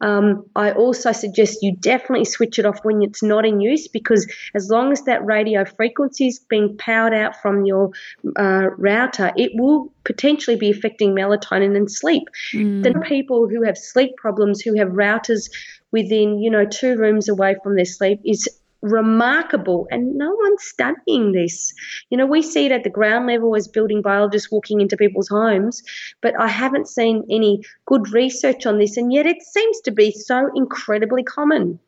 Um, 0.00 0.44
I 0.54 0.72
also 0.72 1.12
suggest 1.12 1.62
you 1.62 1.74
definitely 1.74 2.26
switch 2.26 2.58
it 2.58 2.66
off 2.66 2.84
when 2.84 3.02
it's 3.02 3.22
not 3.22 3.46
in 3.46 3.60
use 3.60 3.88
because 3.88 4.30
as 4.54 4.68
long 4.68 4.92
as 4.92 5.02
that 5.04 5.24
radio 5.24 5.64
frequency 5.64 6.26
is 6.26 6.38
being 6.38 6.76
powered 6.76 7.14
out 7.14 7.40
from 7.40 7.64
your 7.64 7.90
uh, 8.36 8.68
router, 8.76 9.32
it 9.36 9.52
will 9.54 9.92
potentially 10.04 10.56
be 10.56 10.70
affecting 10.70 11.14
melatonin 11.14 11.76
and 11.76 11.90
sleep. 11.90 12.24
Mm. 12.52 12.82
The 12.82 13.00
people 13.00 13.48
who 13.48 13.62
have 13.62 13.78
sleep 13.78 14.16
problems, 14.16 14.60
who 14.60 14.76
have 14.76 14.88
routers 14.88 15.50
within, 15.92 16.38
you 16.40 16.50
know, 16.50 16.66
two 16.66 16.96
rooms 16.96 17.28
away 17.28 17.56
from 17.62 17.76
their 17.76 17.86
sleep 17.86 18.20
is 18.24 18.48
remarkable 18.82 19.86
and 19.90 20.14
no 20.14 20.30
one's 20.30 20.62
studying 20.62 21.32
this. 21.32 21.74
You 22.10 22.18
know, 22.18 22.26
we 22.26 22.42
see 22.42 22.66
it 22.66 22.72
at 22.72 22.84
the 22.84 22.90
ground 22.90 23.26
level 23.26 23.56
as 23.56 23.68
building 23.68 24.02
biologists 24.02 24.50
walking 24.50 24.80
into 24.80 24.96
people's 24.96 25.28
homes, 25.28 25.82
but 26.22 26.38
I 26.38 26.48
haven't 26.48 26.88
seen 26.88 27.24
any 27.30 27.62
good 27.86 28.12
research 28.12 28.66
on 28.66 28.78
this 28.78 28.96
and 28.96 29.12
yet 29.12 29.26
it 29.26 29.42
seems 29.42 29.80
to 29.82 29.90
be 29.90 30.10
so 30.10 30.50
incredibly 30.54 31.22
common. 31.22 31.78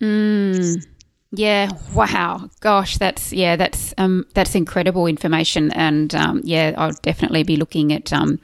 Mm. 0.00 0.86
Yeah, 1.32 1.70
wow. 1.92 2.48
Gosh, 2.60 2.98
that's 2.98 3.32
yeah, 3.32 3.56
that's 3.56 3.92
um 3.98 4.26
that's 4.34 4.54
incredible 4.54 5.06
information 5.06 5.72
and 5.72 6.14
um 6.14 6.40
yeah, 6.44 6.74
I'll 6.78 6.92
definitely 7.02 7.42
be 7.42 7.56
looking 7.56 7.92
at 7.92 8.12
um 8.12 8.40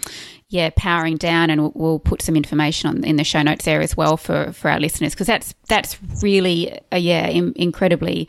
yeah, 0.52 0.68
powering 0.76 1.16
down, 1.16 1.48
and 1.48 1.62
we'll, 1.62 1.72
we'll, 1.74 1.98
put 1.98 2.20
some 2.20 2.36
information 2.36 2.90
on 2.90 3.04
in 3.04 3.16
the 3.16 3.24
show 3.24 3.40
notes 3.40 3.64
there 3.64 3.80
as 3.80 3.96
well 3.96 4.18
for 4.18 4.52
for 4.52 4.70
our 4.70 4.78
listeners 4.78 5.14
because 5.14 5.26
that's 5.26 5.54
that's 5.66 5.96
really 6.22 6.78
uh, 6.92 6.96
yeah, 6.96 7.26
in, 7.26 7.52
incredibly. 7.56 8.28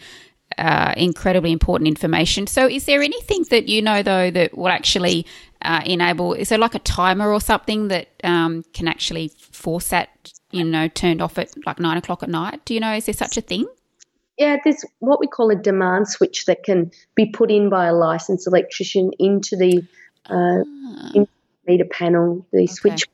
Uh, 0.55 0.93
incredibly 0.97 1.51
important 1.51 1.87
information. 1.87 2.45
So, 2.45 2.67
is 2.67 2.85
there 2.85 3.01
anything 3.01 3.43
that 3.49 3.69
you 3.69 3.81
know 3.81 4.03
though 4.03 4.29
that 4.29 4.55
will 4.55 4.67
actually 4.67 5.25
uh, 5.63 5.81
enable? 5.83 6.35
Is 6.35 6.49
there 6.49 6.59
like 6.59 6.75
a 6.75 6.79
timer 6.79 7.33
or 7.33 7.41
something 7.41 7.87
that 7.87 8.09
um, 8.23 8.63
can 8.71 8.87
actually 8.87 9.29
force 9.39 9.87
that 9.87 10.09
you 10.51 10.63
know 10.63 10.87
turned 10.89 11.23
off 11.23 11.39
at 11.39 11.49
like 11.65 11.79
nine 11.79 11.97
o'clock 11.97 12.21
at 12.21 12.29
night? 12.29 12.63
Do 12.65 12.75
you 12.75 12.79
know? 12.79 12.93
Is 12.93 13.07
there 13.07 13.15
such 13.15 13.35
a 13.35 13.41
thing? 13.41 13.65
Yeah, 14.37 14.57
there's 14.63 14.83
what 14.99 15.19
we 15.19 15.27
call 15.27 15.51
a 15.51 15.55
demand 15.55 16.07
switch 16.07 16.45
that 16.45 16.63
can 16.63 16.91
be 17.15 17.27
put 17.27 17.51
in 17.51 17.69
by 17.69 17.85
a 17.85 17.93
licensed 17.93 18.47
electrician 18.47 19.11
into 19.19 19.55
the 19.55 19.83
uh, 20.29 20.63
ah 21.15 21.25
meter 21.67 21.85
panel, 21.85 22.45
the 22.51 22.63
okay. 22.63 22.67
switch, 22.67 23.05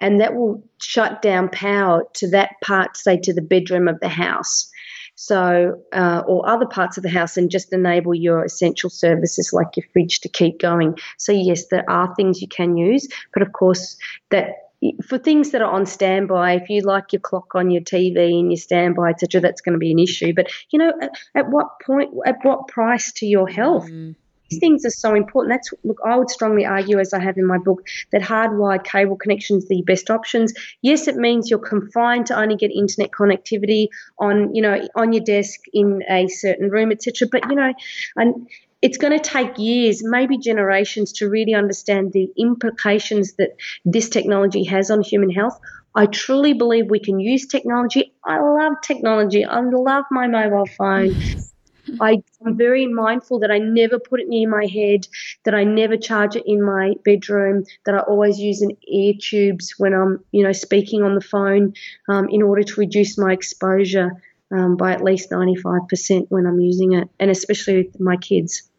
and 0.00 0.20
that 0.20 0.34
will 0.34 0.62
shut 0.80 1.22
down 1.22 1.48
power 1.48 2.04
to 2.14 2.30
that 2.30 2.50
part, 2.62 2.96
say 2.96 3.16
to 3.18 3.32
the 3.32 3.42
bedroom 3.42 3.88
of 3.88 3.98
the 4.00 4.08
house. 4.08 4.70
So, 5.14 5.80
uh, 5.92 6.22
or 6.26 6.48
other 6.48 6.66
parts 6.66 6.96
of 6.96 7.02
the 7.02 7.10
house, 7.10 7.36
and 7.36 7.50
just 7.50 7.72
enable 7.72 8.14
your 8.14 8.44
essential 8.44 8.90
services 8.90 9.52
like 9.52 9.76
your 9.76 9.86
fridge 9.92 10.20
to 10.20 10.28
keep 10.28 10.58
going. 10.58 10.98
So, 11.18 11.32
yes, 11.32 11.66
there 11.66 11.88
are 11.88 12.14
things 12.14 12.40
you 12.40 12.48
can 12.48 12.76
use, 12.76 13.06
but 13.32 13.42
of 13.42 13.52
course, 13.52 13.96
that 14.30 14.61
for 15.06 15.18
things 15.18 15.50
that 15.50 15.62
are 15.62 15.70
on 15.70 15.86
standby, 15.86 16.54
if 16.54 16.68
you 16.68 16.82
like 16.82 17.12
your 17.12 17.20
clock 17.20 17.54
on 17.54 17.70
your 17.70 17.82
TV 17.82 18.38
and 18.38 18.50
your 18.50 18.58
standby, 18.58 19.10
etc., 19.10 19.40
that's 19.40 19.60
going 19.60 19.74
to 19.74 19.78
be 19.78 19.92
an 19.92 19.98
issue. 19.98 20.32
But 20.34 20.48
you 20.70 20.78
know, 20.78 20.92
at, 21.00 21.10
at 21.34 21.50
what 21.50 21.80
point, 21.84 22.10
at 22.26 22.36
what 22.42 22.68
price 22.68 23.12
to 23.14 23.26
your 23.26 23.48
health? 23.48 23.88
Mm 23.88 24.16
these 24.52 24.60
things 24.60 24.84
are 24.84 24.90
so 24.90 25.14
important. 25.14 25.52
That's 25.52 25.72
look, 25.84 25.98
I 26.04 26.16
would 26.16 26.30
strongly 26.30 26.64
argue, 26.64 26.98
as 26.98 27.12
I 27.12 27.20
have 27.20 27.36
in 27.36 27.46
my 27.46 27.58
book, 27.58 27.86
that 28.12 28.22
hardwired 28.22 28.84
cable 28.84 29.16
connections 29.16 29.64
are 29.64 29.68
the 29.68 29.82
best 29.82 30.10
options. 30.10 30.52
Yes, 30.82 31.08
it 31.08 31.16
means 31.16 31.50
you're 31.50 31.58
confined 31.58 32.26
to 32.26 32.38
only 32.38 32.56
get 32.56 32.70
internet 32.70 33.10
connectivity 33.10 33.88
on, 34.18 34.54
you 34.54 34.62
know, 34.62 34.86
on 34.94 35.12
your 35.12 35.24
desk 35.24 35.60
in 35.72 36.02
a 36.08 36.28
certain 36.28 36.70
room, 36.70 36.92
etc. 36.92 37.28
But 37.30 37.48
you 37.48 37.56
know, 37.56 37.72
and 38.16 38.48
it's 38.82 38.98
going 38.98 39.16
to 39.16 39.30
take 39.30 39.58
years, 39.58 40.02
maybe 40.04 40.36
generations, 40.36 41.12
to 41.12 41.28
really 41.28 41.54
understand 41.54 42.12
the 42.12 42.28
implications 42.36 43.34
that 43.34 43.50
this 43.84 44.08
technology 44.08 44.64
has 44.64 44.90
on 44.90 45.02
human 45.02 45.30
health. 45.30 45.58
I 45.94 46.06
truly 46.06 46.52
believe 46.52 46.90
we 46.90 46.98
can 46.98 47.20
use 47.20 47.46
technology. 47.46 48.12
I 48.24 48.40
love 48.40 48.74
technology. 48.82 49.44
I 49.44 49.60
love 49.60 50.04
my 50.10 50.26
mobile 50.26 50.66
phone. 50.66 51.14
I, 52.00 52.22
am 52.46 52.56
very 52.56 52.86
mindful 52.86 53.40
that 53.40 53.50
I 53.50 53.58
never 53.58 53.98
put 53.98 54.20
it 54.20 54.28
near 54.28 54.48
my 54.48 54.66
head, 54.66 55.06
that 55.44 55.54
I 55.54 55.64
never 55.64 55.96
charge 55.96 56.36
it 56.36 56.44
in 56.46 56.62
my 56.62 56.94
bedroom, 57.04 57.64
that 57.84 57.94
I 57.94 57.98
always 57.98 58.38
use 58.38 58.62
an 58.62 58.70
ear 58.88 59.14
tubes 59.20 59.74
when 59.78 59.92
I'm, 59.92 60.24
you 60.32 60.42
know, 60.44 60.52
speaking 60.52 61.02
on 61.02 61.14
the 61.14 61.20
phone 61.20 61.74
um, 62.08 62.28
in 62.30 62.42
order 62.42 62.62
to 62.62 62.80
reduce 62.80 63.18
my 63.18 63.32
exposure 63.32 64.22
um, 64.52 64.76
by 64.76 64.92
at 64.92 65.02
least 65.02 65.30
95% 65.30 66.26
when 66.28 66.46
I'm 66.46 66.60
using 66.60 66.92
it, 66.92 67.08
and 67.18 67.30
especially 67.30 67.78
with 67.78 68.00
my 68.00 68.16
kids. 68.16 68.70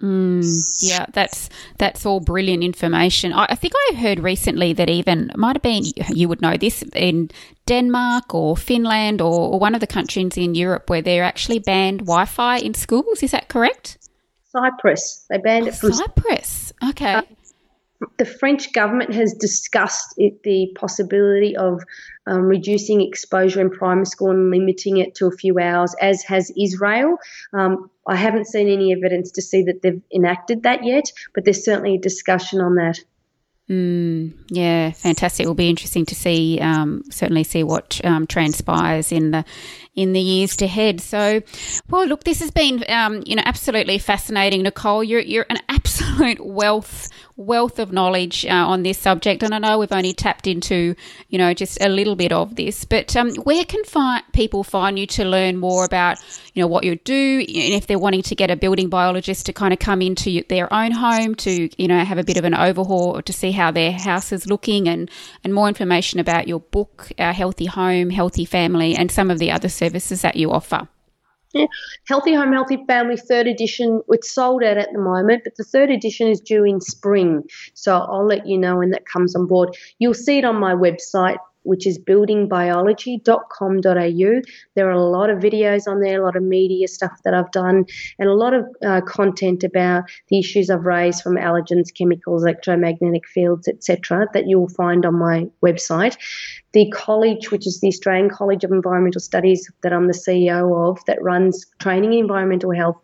Mm, 0.00 0.42
yeah, 0.82 1.06
that's 1.12 1.50
that's 1.78 2.06
all 2.06 2.20
brilliant 2.20 2.64
information. 2.64 3.32
I, 3.32 3.46
I, 3.50 3.54
think 3.54 3.74
I 3.90 3.94
heard 3.94 4.20
recently 4.20 4.72
that 4.72 4.88
even 4.88 5.30
might 5.36 5.56
have 5.56 5.62
been 5.62 5.84
you 6.14 6.28
would 6.28 6.40
know 6.40 6.56
this 6.56 6.82
in 6.94 7.30
Denmark 7.66 8.34
or 8.34 8.56
Finland 8.56 9.20
or, 9.20 9.52
or 9.52 9.58
one 9.58 9.74
of 9.74 9.80
the 9.80 9.86
countries 9.86 10.36
in 10.36 10.54
Europe 10.54 10.88
where 10.88 11.02
they're 11.02 11.24
actually 11.24 11.58
banned 11.58 12.00
Wi-Fi 12.00 12.58
in 12.58 12.74
schools. 12.74 13.22
Is 13.22 13.32
that 13.32 13.48
correct? 13.48 13.98
Cyprus. 14.50 15.26
They 15.28 15.38
banned 15.38 15.68
it 15.68 15.74
from 15.74 15.92
Cyprus. 15.92 16.72
Okay. 16.90 17.20
The 18.16 18.24
French 18.24 18.72
government 18.72 19.12
has 19.12 19.34
discussed 19.34 20.14
it, 20.16 20.42
the 20.42 20.72
possibility 20.74 21.56
of 21.56 21.82
um, 22.26 22.42
reducing 22.42 23.00
exposure 23.00 23.60
in 23.60 23.70
primary 23.70 24.06
school 24.06 24.30
and 24.30 24.50
limiting 24.50 24.96
it 24.96 25.14
to 25.16 25.26
a 25.26 25.30
few 25.30 25.58
hours, 25.58 25.94
as 26.00 26.22
has 26.22 26.50
Israel. 26.58 27.18
Um, 27.52 27.90
I 28.06 28.16
haven't 28.16 28.46
seen 28.46 28.68
any 28.68 28.92
evidence 28.92 29.32
to 29.32 29.42
see 29.42 29.64
that 29.64 29.82
they've 29.82 30.00
enacted 30.14 30.62
that 30.62 30.84
yet, 30.84 31.12
but 31.34 31.44
there's 31.44 31.64
certainly 31.64 31.96
a 31.96 32.00
discussion 32.00 32.60
on 32.60 32.76
that. 32.76 33.00
Mm, 33.70 34.32
yeah, 34.48 34.90
fantastic. 34.90 35.44
It 35.44 35.46
will 35.46 35.54
be 35.54 35.70
interesting 35.70 36.04
to 36.06 36.14
see, 36.16 36.58
um, 36.60 37.04
certainly 37.08 37.44
see 37.44 37.62
what 37.62 38.00
um, 38.02 38.26
transpires 38.26 39.12
in 39.12 39.30
the 39.30 39.44
in 39.94 40.12
the 40.12 40.20
years 40.20 40.60
ahead. 40.60 41.00
So, 41.00 41.40
well, 41.88 42.04
look, 42.06 42.24
this 42.24 42.40
has 42.40 42.50
been, 42.50 42.84
um, 42.88 43.22
you 43.26 43.36
know, 43.36 43.42
absolutely 43.46 43.98
fascinating, 43.98 44.62
Nicole. 44.62 45.04
You're 45.04 45.20
you're 45.20 45.46
an 45.48 45.58
absolute 45.68 46.40
wealth 46.44 47.08
wealth 47.40 47.78
of 47.78 47.90
knowledge 47.90 48.44
uh, 48.44 48.50
on 48.50 48.82
this 48.82 48.98
subject, 48.98 49.42
and 49.42 49.54
I 49.54 49.58
know 49.58 49.78
we've 49.78 49.90
only 49.90 50.12
tapped 50.12 50.46
into, 50.46 50.94
you 51.28 51.38
know, 51.38 51.54
just 51.54 51.80
a 51.82 51.88
little 51.88 52.14
bit 52.14 52.32
of 52.32 52.54
this. 52.56 52.84
But 52.84 53.16
um, 53.16 53.34
where 53.36 53.64
can 53.64 53.82
fi- 53.84 54.22
people 54.32 54.62
find 54.62 54.98
you 54.98 55.06
to 55.06 55.24
learn 55.24 55.56
more 55.56 55.84
about, 55.84 56.18
you 56.54 56.62
know, 56.62 56.66
what 56.66 56.84
you 56.84 56.96
do, 56.96 57.38
and 57.40 57.74
if 57.74 57.86
they're 57.86 57.98
wanting 57.98 58.22
to 58.22 58.34
get 58.34 58.50
a 58.50 58.56
building 58.56 58.88
biologist 58.88 59.46
to 59.46 59.52
kind 59.52 59.72
of 59.72 59.78
come 59.78 60.02
into 60.02 60.42
their 60.48 60.72
own 60.72 60.92
home 60.92 61.34
to, 61.36 61.70
you 61.82 61.88
know, 61.88 62.04
have 62.04 62.18
a 62.18 62.24
bit 62.24 62.36
of 62.36 62.44
an 62.44 62.54
overhaul 62.54 63.16
or 63.16 63.22
to 63.22 63.32
see 63.32 63.52
how 63.52 63.70
their 63.70 63.92
house 63.92 64.32
is 64.32 64.46
looking, 64.46 64.88
and 64.88 65.10
and 65.42 65.54
more 65.54 65.68
information 65.68 66.20
about 66.20 66.46
your 66.46 66.60
book, 66.60 67.10
Our 67.18 67.32
Healthy 67.32 67.66
Home, 67.66 68.10
Healthy 68.10 68.44
Family, 68.44 68.94
and 68.94 69.10
some 69.10 69.30
of 69.30 69.38
the 69.38 69.50
other 69.50 69.68
services 69.68 70.22
that 70.22 70.36
you 70.36 70.52
offer. 70.52 70.88
Yeah. 71.52 71.66
Healthy 72.06 72.34
Home, 72.34 72.52
Healthy 72.52 72.84
Family 72.86 73.16
third 73.16 73.48
edition, 73.48 74.02
it's 74.08 74.32
sold 74.32 74.62
out 74.62 74.78
at 74.78 74.92
the 74.92 75.00
moment, 75.00 75.42
but 75.42 75.56
the 75.56 75.64
third 75.64 75.90
edition 75.90 76.28
is 76.28 76.40
due 76.40 76.64
in 76.64 76.80
spring. 76.80 77.42
So 77.74 77.98
I'll 77.98 78.26
let 78.26 78.46
you 78.46 78.56
know 78.56 78.76
when 78.76 78.90
that 78.90 79.04
comes 79.04 79.34
on 79.34 79.46
board. 79.46 79.76
You'll 79.98 80.14
see 80.14 80.38
it 80.38 80.44
on 80.44 80.56
my 80.56 80.74
website, 80.74 81.38
which 81.70 81.86
is 81.86 81.98
buildingbiology.com.au. 82.00 84.42
There 84.74 84.88
are 84.88 84.90
a 84.90 85.04
lot 85.04 85.30
of 85.30 85.38
videos 85.38 85.86
on 85.86 86.00
there, 86.00 86.20
a 86.20 86.24
lot 86.24 86.34
of 86.34 86.42
media 86.42 86.88
stuff 86.88 87.12
that 87.24 87.32
I've 87.32 87.52
done, 87.52 87.84
and 88.18 88.28
a 88.28 88.34
lot 88.34 88.54
of 88.54 88.64
uh, 88.84 89.02
content 89.02 89.62
about 89.62 90.02
the 90.30 90.40
issues 90.40 90.68
I've 90.68 90.84
raised 90.84 91.22
from 91.22 91.36
allergens, 91.36 91.94
chemicals, 91.96 92.42
electromagnetic 92.42 93.28
fields, 93.28 93.68
etc., 93.68 94.26
that 94.32 94.48
you'll 94.48 94.68
find 94.68 95.06
on 95.06 95.16
my 95.16 95.46
website. 95.64 96.16
The 96.72 96.90
college, 96.90 97.52
which 97.52 97.68
is 97.68 97.78
the 97.78 97.86
Australian 97.86 98.30
College 98.30 98.64
of 98.64 98.72
Environmental 98.72 99.20
Studies, 99.20 99.70
that 99.82 99.92
I'm 99.92 100.08
the 100.08 100.12
CEO 100.12 100.90
of, 100.90 100.98
that 101.06 101.22
runs 101.22 101.66
training 101.78 102.14
in 102.14 102.18
environmental 102.18 102.72
health, 102.72 103.00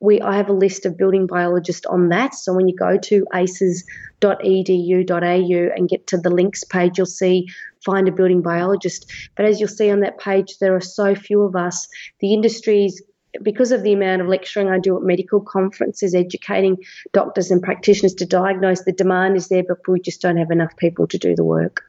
we 0.00 0.20
I 0.20 0.36
have 0.36 0.48
a 0.48 0.52
list 0.52 0.84
of 0.86 0.96
building 0.96 1.26
biologists 1.26 1.86
on 1.86 2.08
that. 2.10 2.34
So 2.34 2.54
when 2.54 2.68
you 2.68 2.76
go 2.76 2.98
to 2.98 3.26
aces.edu.au 3.34 5.70
and 5.76 5.88
get 5.88 6.06
to 6.08 6.18
the 6.18 6.30
links 6.30 6.64
page, 6.64 6.98
you'll 6.98 7.06
see 7.06 7.46
find 7.84 8.08
a 8.08 8.12
building 8.12 8.42
biologist. 8.42 9.10
But 9.36 9.46
as 9.46 9.60
you'll 9.60 9.68
see 9.68 9.90
on 9.90 10.00
that 10.00 10.18
page, 10.18 10.58
there 10.58 10.74
are 10.74 10.80
so 10.80 11.14
few 11.14 11.42
of 11.42 11.54
us. 11.56 11.88
The 12.20 12.34
industry's 12.34 13.02
because 13.42 13.72
of 13.72 13.82
the 13.82 13.92
amount 13.92 14.22
of 14.22 14.28
lecturing 14.28 14.68
I 14.68 14.78
do 14.78 14.96
at 14.96 15.02
medical 15.02 15.40
conferences, 15.40 16.14
educating 16.14 16.78
doctors 17.12 17.50
and 17.50 17.62
practitioners 17.62 18.14
to 18.14 18.24
diagnose, 18.24 18.84
the 18.84 18.92
demand 18.92 19.36
is 19.36 19.48
there, 19.48 19.62
but 19.62 19.86
we 19.86 20.00
just 20.00 20.22
don't 20.22 20.38
have 20.38 20.50
enough 20.50 20.74
people 20.76 21.06
to 21.08 21.18
do 21.18 21.36
the 21.36 21.44
work. 21.44 21.84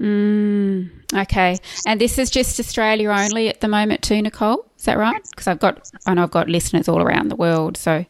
Mm, 0.00 0.90
okay, 1.14 1.58
and 1.86 2.00
this 2.00 2.18
is 2.18 2.30
just 2.30 2.58
Australia 2.58 3.10
only 3.10 3.48
at 3.48 3.60
the 3.60 3.68
moment 3.68 4.02
too, 4.02 4.22
Nicole. 4.22 4.64
Is 4.78 4.84
that 4.86 4.96
right? 4.96 5.22
Because 5.30 5.46
I've 5.46 5.58
got, 5.58 5.90
I 6.06 6.14
know 6.14 6.22
I've 6.22 6.30
got 6.30 6.48
listeners 6.48 6.88
all 6.88 7.02
around 7.02 7.28
the 7.28 7.36
world. 7.36 7.76
So, 7.76 8.06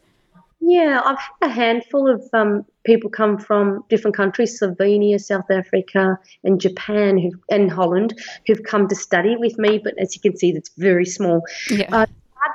yeah, 0.61 1.01
I've 1.03 1.17
had 1.17 1.49
a 1.49 1.53
handful 1.53 2.09
of 2.09 2.23
um, 2.31 2.65
people 2.85 3.09
come 3.09 3.37
from 3.37 3.83
different 3.89 4.15
countries, 4.15 4.57
Slovenia, 4.57 5.19
South 5.19 5.51
Africa, 5.51 6.17
and 6.45 6.61
Japan, 6.61 7.31
and 7.49 7.69
Holland, 7.69 8.17
who've 8.47 8.63
come 8.63 8.87
to 8.87 8.95
study 8.95 9.35
with 9.35 9.57
me. 9.57 9.77
But 9.83 9.95
as 9.99 10.15
you 10.15 10.21
can 10.21 10.37
see, 10.37 10.53
that's 10.53 10.71
very 10.77 11.05
small. 11.05 11.43
Yeah. 11.69 11.89
Uh, 11.91 12.05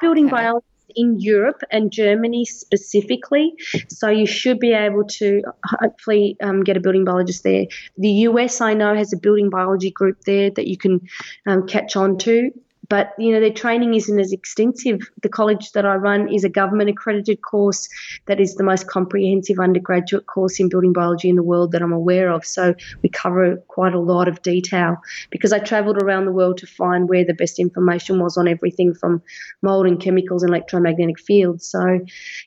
building 0.00 0.26
okay. 0.26 0.36
biology 0.36 0.66
in 0.96 1.20
Europe 1.20 1.62
and 1.70 1.92
Germany 1.92 2.44
specifically. 2.44 3.54
So 3.88 4.08
you 4.08 4.26
should 4.26 4.58
be 4.58 4.72
able 4.72 5.04
to 5.04 5.42
hopefully 5.64 6.36
um, 6.42 6.64
get 6.64 6.76
a 6.76 6.80
building 6.80 7.04
biologist 7.04 7.44
there. 7.44 7.66
The 7.98 8.10
US, 8.28 8.60
I 8.60 8.74
know, 8.74 8.94
has 8.94 9.12
a 9.12 9.18
building 9.18 9.50
biology 9.50 9.90
group 9.90 10.22
there 10.22 10.50
that 10.50 10.66
you 10.66 10.78
can 10.78 11.00
um, 11.46 11.66
catch 11.66 11.96
on 11.96 12.18
to 12.18 12.50
but 12.88 13.12
you 13.18 13.32
know 13.32 13.40
their 13.40 13.52
training 13.52 13.94
isn't 13.94 14.18
as 14.18 14.32
extensive. 14.32 15.00
The 15.22 15.28
college 15.28 15.72
that 15.72 15.86
I 15.86 15.94
run 15.96 16.32
is 16.32 16.44
a 16.44 16.48
government 16.48 16.90
accredited 16.90 17.42
course 17.42 17.88
that 18.26 18.40
is 18.40 18.54
the 18.54 18.64
most 18.64 18.86
comprehensive 18.86 19.58
undergraduate 19.58 20.26
course 20.26 20.60
in 20.60 20.68
building 20.68 20.92
biology 20.92 21.28
in 21.28 21.36
the 21.36 21.42
world 21.42 21.72
that 21.72 21.82
I'm 21.82 21.92
aware 21.92 22.30
of. 22.30 22.44
So 22.44 22.74
we 23.02 23.08
cover 23.08 23.56
quite 23.68 23.94
a 23.94 23.98
lot 24.00 24.28
of 24.28 24.42
detail 24.42 24.96
because 25.30 25.52
I 25.52 25.58
travelled 25.58 26.02
around 26.02 26.26
the 26.26 26.32
world 26.32 26.58
to 26.58 26.66
find 26.66 27.08
where 27.08 27.24
the 27.24 27.34
best 27.34 27.58
information 27.58 28.20
was 28.20 28.36
on 28.36 28.48
everything 28.48 28.94
from 28.94 29.22
mold 29.62 29.86
and 29.86 30.00
chemicals 30.00 30.42
and 30.42 30.50
electromagnetic 30.50 31.18
fields. 31.18 31.66
So 31.66 32.00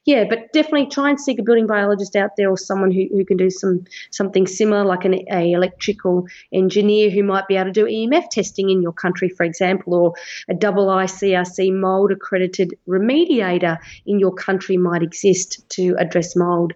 yeah, 0.06 0.26
but 0.30 0.52
definitely 0.54 0.88
try 0.88 1.10
and 1.10 1.20
seek 1.20 1.40
a 1.40 1.44
building 1.44 1.68
biologist 1.68 2.16
out 2.16 2.32
there 2.38 2.50
or 2.50 2.58
someone 2.58 2.92
who, 2.92 3.08
who 3.12 3.26
can 3.26 3.38
do 3.38 3.50
some 3.50 3.86
something 4.12 4.48
similar 4.48 4.84
like 4.84 5.06
an 5.06 5.16
a 5.32 5.52
electrical 5.52 6.28
engineer 6.54 7.10
who 7.10 7.24
might 7.24 7.48
be 7.48 7.56
able 7.56 7.66
to 7.66 7.72
do 7.72 7.86
EMF 7.86 8.30
testing 8.30 8.70
in 8.70 8.82
your 8.82 8.94
country, 8.94 9.30
for 9.30 9.44
example, 9.44 9.94
or 9.94 10.14
a 10.50 10.54
double 10.54 10.88
ICRC 10.88 11.74
mold 11.74 12.12
accredited 12.12 12.78
remediator 12.88 13.78
in 14.06 14.20
your 14.20 14.34
country 14.34 14.78
might 14.78 15.04
exist 15.04 15.68
to 15.70 15.96
address 15.98 16.36
mold. 16.36 16.74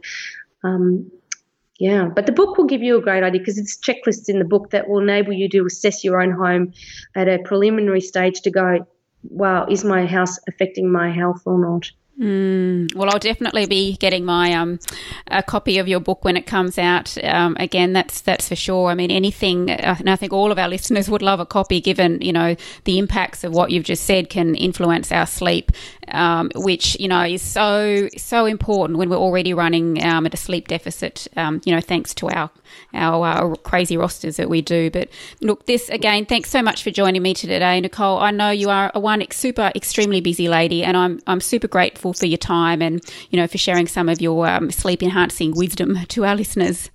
Um, 0.63 1.11
yeah, 1.79 2.05
but 2.05 2.25
the 2.25 2.31
book 2.31 2.57
will 2.57 2.65
give 2.65 2.81
you 2.81 2.97
a 2.97 3.01
great 3.01 3.23
idea 3.23 3.39
because 3.39 3.57
it's 3.57 3.77
checklists 3.77 4.29
in 4.29 4.39
the 4.39 4.45
book 4.45 4.69
that 4.69 4.87
will 4.87 5.01
enable 5.01 5.33
you 5.33 5.49
to 5.49 5.65
assess 5.65 6.03
your 6.03 6.21
own 6.21 6.31
home 6.31 6.73
at 7.15 7.27
a 7.27 7.39
preliminary 7.39 8.01
stage 8.01 8.41
to 8.41 8.51
go, 8.51 8.87
wow, 9.23 9.65
is 9.65 9.83
my 9.83 10.05
house 10.05 10.39
affecting 10.47 10.91
my 10.91 11.11
health 11.11 11.41
or 11.45 11.59
not? 11.59 11.91
Mm, 12.19 12.93
well, 12.93 13.09
I'll 13.09 13.17
definitely 13.17 13.65
be 13.65 13.97
getting 13.97 14.23
my 14.23 14.53
um, 14.53 14.77
a 15.31 15.41
copy 15.41 15.79
of 15.79 15.87
your 15.87 15.99
book 15.99 16.23
when 16.23 16.37
it 16.37 16.45
comes 16.45 16.77
out. 16.77 17.17
Um, 17.23 17.57
again, 17.59 17.93
that's 17.93 18.21
that's 18.21 18.47
for 18.47 18.55
sure. 18.55 18.91
I 18.91 18.93
mean, 18.93 19.09
anything, 19.09 19.71
uh, 19.71 19.95
and 19.97 20.07
I 20.07 20.15
think 20.15 20.31
all 20.31 20.51
of 20.51 20.59
our 20.59 20.67
listeners 20.69 21.09
would 21.09 21.23
love 21.23 21.39
a 21.39 21.45
copy, 21.45 21.81
given 21.81 22.21
you 22.21 22.31
know 22.31 22.55
the 22.83 22.99
impacts 22.99 23.43
of 23.43 23.53
what 23.53 23.71
you've 23.71 23.83
just 23.83 24.03
said 24.05 24.29
can 24.29 24.53
influence 24.53 25.11
our 25.11 25.25
sleep, 25.25 25.71
um, 26.09 26.51
which 26.55 26.99
you 26.99 27.07
know 27.07 27.23
is 27.23 27.41
so 27.41 28.07
so 28.15 28.45
important 28.45 28.99
when 28.99 29.09
we're 29.09 29.17
already 29.17 29.55
running 29.55 30.03
um, 30.05 30.27
at 30.27 30.35
a 30.35 30.37
sleep 30.37 30.67
deficit. 30.67 31.27
Um, 31.35 31.61
you 31.65 31.73
know, 31.73 31.81
thanks 31.81 32.13
to 32.15 32.29
our 32.29 32.51
our 32.93 33.53
uh, 33.53 33.55
crazy 33.55 33.97
rosters 33.97 34.37
that 34.37 34.49
we 34.49 34.61
do. 34.61 34.91
But 34.91 35.09
look, 35.41 35.65
this 35.65 35.89
again, 35.89 36.27
thanks 36.27 36.51
so 36.51 36.61
much 36.61 36.83
for 36.83 36.91
joining 36.91 37.23
me 37.23 37.33
today, 37.33 37.81
Nicole. 37.81 38.19
I 38.19 38.29
know 38.29 38.51
you 38.51 38.69
are 38.69 38.91
a 38.93 38.99
one 38.99 39.23
super 39.31 39.71
extremely 39.73 40.21
busy 40.21 40.47
lady, 40.47 40.83
and 40.83 40.95
I'm 40.95 41.19
I'm 41.25 41.41
super 41.41 41.67
grateful 41.67 42.02
for 42.11 42.25
your 42.25 42.37
time 42.37 42.81
and 42.81 43.01
you 43.29 43.39
know 43.39 43.47
for 43.47 43.57
sharing 43.57 43.87
some 43.87 44.09
of 44.09 44.21
your 44.21 44.47
um, 44.47 44.71
sleep 44.71 45.01
enhancing 45.01 45.53
wisdom 45.55 45.97
to 46.07 46.25
our 46.25 46.35
listeners. 46.35 46.89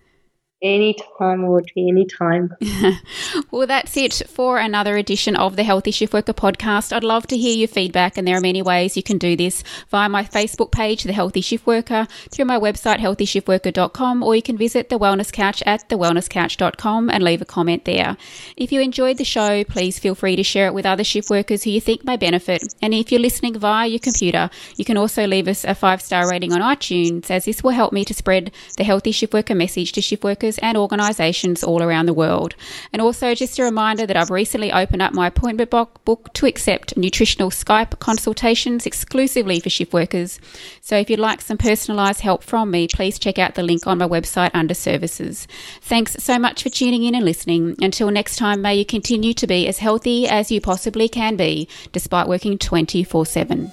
Anytime, 0.60 1.44
Audrey, 1.44 1.86
anytime. 1.88 2.52
well, 3.52 3.68
that's 3.68 3.96
it 3.96 4.22
for 4.28 4.58
another 4.58 4.96
edition 4.96 5.36
of 5.36 5.54
the 5.54 5.62
Healthy 5.62 5.92
Shift 5.92 6.12
Worker 6.12 6.32
podcast. 6.32 6.92
I'd 6.92 7.04
love 7.04 7.28
to 7.28 7.36
hear 7.36 7.56
your 7.56 7.68
feedback, 7.68 8.18
and 8.18 8.26
there 8.26 8.36
are 8.36 8.40
many 8.40 8.60
ways 8.60 8.96
you 8.96 9.04
can 9.04 9.18
do 9.18 9.36
this 9.36 9.62
via 9.88 10.08
my 10.08 10.24
Facebook 10.24 10.72
page, 10.72 11.04
The 11.04 11.12
Healthy 11.12 11.42
Shift 11.42 11.64
Worker, 11.64 12.08
through 12.32 12.46
my 12.46 12.58
website, 12.58 12.98
healthyshiftworker.com, 12.98 14.24
or 14.24 14.34
you 14.34 14.42
can 14.42 14.56
visit 14.56 14.88
the 14.88 14.98
Wellness 14.98 15.30
Couch 15.30 15.62
at 15.64 15.88
thewellnesscouch.com 15.88 17.08
and 17.08 17.22
leave 17.22 17.40
a 17.40 17.44
comment 17.44 17.84
there. 17.84 18.16
If 18.56 18.72
you 18.72 18.80
enjoyed 18.80 19.18
the 19.18 19.24
show, 19.24 19.62
please 19.62 20.00
feel 20.00 20.16
free 20.16 20.34
to 20.34 20.42
share 20.42 20.66
it 20.66 20.74
with 20.74 20.86
other 20.86 21.04
shift 21.04 21.30
workers 21.30 21.62
who 21.62 21.70
you 21.70 21.80
think 21.80 22.04
may 22.04 22.16
benefit. 22.16 22.64
And 22.82 22.92
if 22.92 23.12
you're 23.12 23.20
listening 23.20 23.56
via 23.56 23.86
your 23.86 24.00
computer, 24.00 24.50
you 24.74 24.84
can 24.84 24.96
also 24.96 25.24
leave 25.24 25.46
us 25.46 25.64
a 25.64 25.76
five 25.76 26.02
star 26.02 26.28
rating 26.28 26.52
on 26.52 26.62
iTunes, 26.62 27.30
as 27.30 27.44
this 27.44 27.62
will 27.62 27.70
help 27.70 27.92
me 27.92 28.04
to 28.04 28.12
spread 28.12 28.50
the 28.76 28.82
Healthy 28.82 29.12
Shift 29.12 29.32
Worker 29.32 29.54
message 29.54 29.92
to 29.92 30.02
shift 30.02 30.24
workers 30.24 30.47
and 30.58 30.78
organisations 30.78 31.62
all 31.62 31.82
around 31.82 32.06
the 32.06 32.14
world. 32.14 32.54
And 32.94 33.02
also, 33.02 33.34
just 33.34 33.58
a 33.58 33.62
reminder 33.62 34.06
that 34.06 34.16
I've 34.16 34.30
recently 34.30 34.72
opened 34.72 35.02
up 35.02 35.12
my 35.12 35.26
appointment 35.26 35.68
book 35.68 36.32
to 36.32 36.46
accept 36.46 36.96
nutritional 36.96 37.50
Skype 37.50 37.98
consultations 37.98 38.86
exclusively 38.86 39.60
for 39.60 39.68
shift 39.68 39.92
workers. 39.92 40.40
So, 40.80 40.96
if 40.96 41.10
you'd 41.10 41.18
like 41.18 41.42
some 41.42 41.58
personalised 41.58 42.20
help 42.20 42.42
from 42.42 42.70
me, 42.70 42.88
please 42.88 43.18
check 43.18 43.38
out 43.38 43.54
the 43.54 43.62
link 43.62 43.86
on 43.86 43.98
my 43.98 44.08
website 44.08 44.52
under 44.54 44.74
services. 44.74 45.46
Thanks 45.82 46.16
so 46.22 46.38
much 46.38 46.62
for 46.62 46.70
tuning 46.70 47.04
in 47.04 47.14
and 47.14 47.24
listening. 47.26 47.76
Until 47.82 48.10
next 48.10 48.36
time, 48.36 48.62
may 48.62 48.76
you 48.76 48.86
continue 48.86 49.34
to 49.34 49.46
be 49.46 49.68
as 49.68 49.78
healthy 49.78 50.26
as 50.26 50.50
you 50.50 50.60
possibly 50.60 51.08
can 51.08 51.36
be, 51.36 51.68
despite 51.92 52.28
working 52.28 52.56
24 52.56 53.26
7. 53.26 53.72